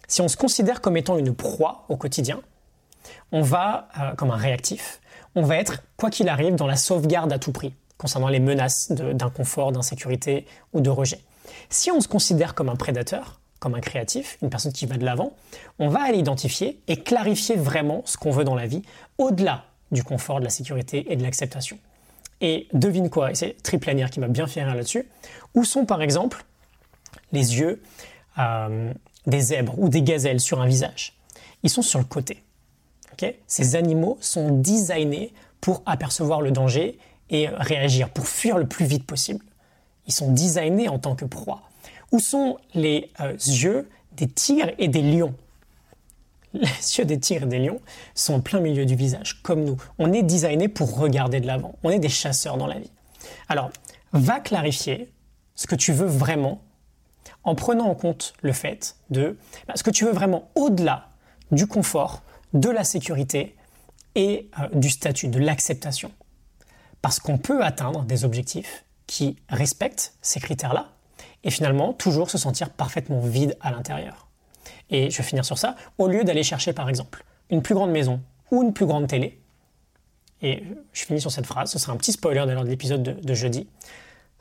Si 0.08 0.22
on 0.22 0.27
se 0.27 0.38
considère 0.38 0.82
comme 0.82 0.96
étant 0.98 1.17
une 1.17 1.34
proie 1.34 1.86
au 1.89 1.98
quotidien, 1.98 2.41
on 3.32 3.41
va, 3.41 3.89
euh, 4.00 4.15
comme 4.15 4.32
un 4.32 4.38
réactif, 4.38 5.01
on 5.36 5.41
va 5.41 5.58
être, 5.58 5.84
quoi 5.98 6.10
qu'il 6.10 6.29
arrive, 6.29 6.56
dans 6.56 6.67
la 6.67 6.75
sauvegarde 6.77 7.32
à 7.32 7.39
tout 7.39 7.51
prix, 7.51 7.74
concernant 7.98 8.29
les 8.29 8.39
menaces 8.39 8.91
d'inconfort, 8.91 9.72
d'insécurité 9.72 10.46
ou 10.74 10.82
de 10.82 10.89
rejet. 10.89 11.20
Si 11.70 11.91
on 11.91 12.01
se 12.01 12.08
considère 12.08 12.56
comme 12.56 12.70
un 12.70 12.75
prédateur, 12.75 13.39
comme 13.60 13.76
un 13.76 13.82
créatif, 13.82 14.38
une 14.42 14.50
personne 14.50 14.72
qui 14.72 14.86
va 14.86 14.98
de 14.98 15.06
l'avant, 15.06 15.34
on 15.80 15.90
va 15.90 16.04
aller 16.04 16.20
identifier 16.20 16.80
et 16.88 16.98
clarifier 16.98 17.56
vraiment 17.56 18.02
ce 18.06 18.18
qu'on 18.18 18.32
veut 18.32 18.44
dans 18.44 18.56
la 18.56 18.68
vie, 18.68 18.82
au-delà 19.18 19.66
du 19.92 20.04
confort, 20.04 20.40
de 20.40 20.44
la 20.44 20.50
sécurité 20.50 21.12
et 21.12 21.16
de 21.16 21.24
l'acceptation. 21.24 21.80
Et 22.42 22.68
devine 22.74 23.10
quoi, 23.10 23.32
et 23.32 23.36
c'est 23.36 23.62
Triplanière 23.64 24.12
qui 24.12 24.20
m'a 24.20 24.28
bien 24.28 24.48
fait 24.48 24.64
rire 24.64 24.76
là-dessus, 24.76 25.08
où 25.56 25.64
sont 25.64 25.86
par 25.86 26.02
exemple 26.02 26.46
les 27.32 27.58
yeux 27.58 27.82
euh, 28.38 28.94
des 29.26 29.42
zèbres 29.42 29.74
ou 29.78 29.90
des 29.90 30.04
gazelles 30.04 30.40
sur 30.40 30.62
un 30.62 30.68
visage 30.68 31.18
Ils 31.64 31.70
sont 31.70 31.82
sur 31.82 32.00
le 32.00 32.06
côté. 32.06 32.44
Ces 33.48 33.76
animaux 33.76 34.18
sont 34.22 34.52
designés 34.60 35.34
pour 35.62 35.82
apercevoir 35.86 36.42
le 36.42 36.52
danger 36.52 37.00
et 37.30 37.48
réagir, 37.48 38.10
pour 38.10 38.28
fuir 38.28 38.58
le 38.58 38.68
plus 38.68 38.86
vite 38.86 39.06
possible. 39.06 39.44
Ils 40.06 40.14
sont 40.14 40.32
designés 40.32 40.88
en 40.88 41.00
tant 41.00 41.16
que 41.16 41.26
proie. 41.26 41.64
Où 42.12 42.20
sont 42.20 42.58
les 42.74 43.12
euh, 43.20 43.34
yeux 43.34 43.90
des 44.14 44.28
tigres 44.28 44.72
et 44.78 44.88
des 44.88 45.02
lions? 45.02 45.36
Les 46.54 46.98
yeux 46.98 47.06
des 47.06 47.20
tigres 47.20 47.44
et 47.44 47.48
des 47.50 47.60
lions 47.60 47.82
sont 48.16 48.36
en 48.36 48.40
plein 48.40 48.62
milieu 48.62 48.86
du 48.86 48.96
visage, 48.96 49.42
comme 49.44 49.64
nous. 49.64 49.78
On 50.00 50.14
est 50.14 50.24
designé 50.24 50.70
pour 50.70 50.98
regarder 50.98 51.40
de 51.40 51.46
l'avant. 51.46 51.76
On 51.84 51.90
est 51.90 52.00
des 52.00 52.10
chasseurs 52.10 52.58
dans 52.58 52.68
la 52.68 52.80
vie. 52.80 52.92
Alors, 53.50 53.70
va 54.14 54.40
clarifier 54.40 55.12
ce 55.56 55.68
que 55.68 55.76
tu 55.76 55.92
veux 55.92 56.08
vraiment 56.08 56.62
en 57.44 57.56
prenant 57.56 57.88
en 57.88 57.96
compte 57.96 58.34
le 58.42 58.54
fait 58.54 58.96
de 59.10 59.38
bah, 59.68 59.74
ce 59.76 59.84
que 59.84 59.90
tu 59.90 60.06
veux 60.06 60.12
vraiment 60.12 60.50
au-delà 60.56 61.10
du 61.52 61.68
confort, 61.68 62.24
de 62.54 62.70
la 62.70 62.84
sécurité 62.84 63.56
et 64.16 64.50
euh, 64.60 64.68
du 64.74 64.90
statut, 64.90 65.28
de 65.28 65.40
l'acceptation. 65.40 66.12
Parce 67.02 67.20
qu'on 67.20 67.38
peut 67.38 67.64
atteindre 67.64 68.04
des 68.04 68.26
objectifs 68.26 68.86
qui 69.06 69.38
respectent 69.50 70.14
ces 70.22 70.40
critères-là, 70.40 70.90
et 71.44 71.51
finalement 71.51 71.94
toujours 71.94 72.29
se 72.29 72.38
sentir 72.38 72.70
parfaitement 72.70 73.20
vide 73.20 73.58
à 73.62 73.72
l'intérieur. 73.72 74.27
Et 74.89 75.10
je 75.10 75.17
vais 75.17 75.24
finir 75.24 75.46
sur 75.46 75.58
ça, 75.58 75.75
au 75.98 76.08
lieu 76.08 76.24
d'aller 76.24 76.44
chercher 76.44 76.74
par 76.74 76.89
exemple 76.89 77.24
une 77.50 77.62
plus 77.62 77.75
grande 77.75 77.91
maison 77.91 78.22
ou 78.51 78.63
une 78.63 78.74
plus 78.74 78.86
grande 78.86 79.08
télé, 79.08 79.39
et 80.41 80.63
je 80.94 81.06
finis 81.06 81.22
sur 81.22 81.32
cette 81.32 81.46
phrase, 81.46 81.72
ce 81.72 81.79
sera 81.79 81.94
un 81.94 81.98
petit 81.98 82.12
spoiler 82.12 82.46
d'ailleurs 82.46 82.63
de 82.63 82.70
l'épisode 82.70 83.01
de, 83.01 83.34
jeudi, 83.34 83.67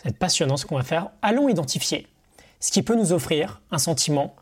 être 0.04 0.18
passionnant 0.18 0.56
ce 0.56 0.66
qu'on 0.66 0.76
va 0.76 0.82
faire, 0.82 1.08
allons 1.22 1.48
identifier 1.48 2.06
ce 2.60 2.70
qui 2.70 2.82
peut 2.82 2.94
nous 2.94 3.12
offrir 3.12 3.60
un 3.70 3.78
sentiment 3.78 4.36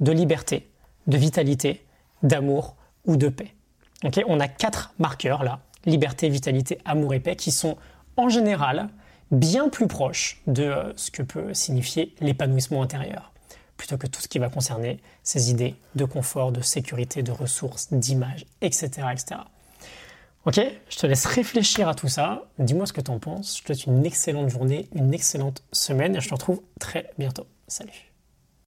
de 0.00 0.12
liberté, 0.12 0.70
de 1.06 1.16
vitalité, 1.16 1.84
d'amour 2.22 2.76
ou 3.06 3.16
de 3.16 3.28
paix. 3.28 3.54
on 4.26 4.40
a 4.40 4.48
quatre 4.48 4.92
marqueurs 4.98 5.44
là, 5.44 5.60
liberté, 5.86 6.28
vitalité, 6.28 6.78
amour 6.84 7.14
et 7.14 7.20
paix, 7.20 7.36
qui 7.36 7.52
sont 7.52 7.76
en 8.16 8.28
général 8.28 8.88
bien 9.30 9.68
plus 9.68 9.86
proche 9.86 10.42
de 10.46 10.64
euh, 10.64 10.92
ce 10.96 11.10
que 11.10 11.22
peut 11.22 11.54
signifier 11.54 12.14
l'épanouissement 12.20 12.82
intérieur, 12.82 13.32
plutôt 13.76 13.96
que 13.96 14.06
tout 14.06 14.20
ce 14.20 14.28
qui 14.28 14.38
va 14.38 14.48
concerner 14.48 15.00
ces 15.22 15.50
idées 15.50 15.74
de 15.94 16.04
confort, 16.04 16.52
de 16.52 16.60
sécurité, 16.60 17.22
de 17.22 17.32
ressources, 17.32 17.92
d'image, 17.92 18.46
etc., 18.60 18.88
etc. 19.12 19.40
Ok, 20.46 20.60
je 20.88 20.96
te 20.96 21.06
laisse 21.06 21.26
réfléchir 21.26 21.88
à 21.88 21.94
tout 21.94 22.08
ça. 22.08 22.46
Dis-moi 22.58 22.86
ce 22.86 22.92
que 22.92 23.00
tu 23.02 23.10
en 23.10 23.18
penses. 23.18 23.58
Je 23.58 23.64
te 23.64 23.72
souhaite 23.74 23.86
une 23.86 24.06
excellente 24.06 24.48
journée, 24.48 24.88
une 24.94 25.12
excellente 25.12 25.62
semaine 25.72 26.16
et 26.16 26.20
je 26.20 26.28
te 26.28 26.34
retrouve 26.34 26.62
très 26.80 27.10
bientôt. 27.18 27.46
Salut 27.66 28.07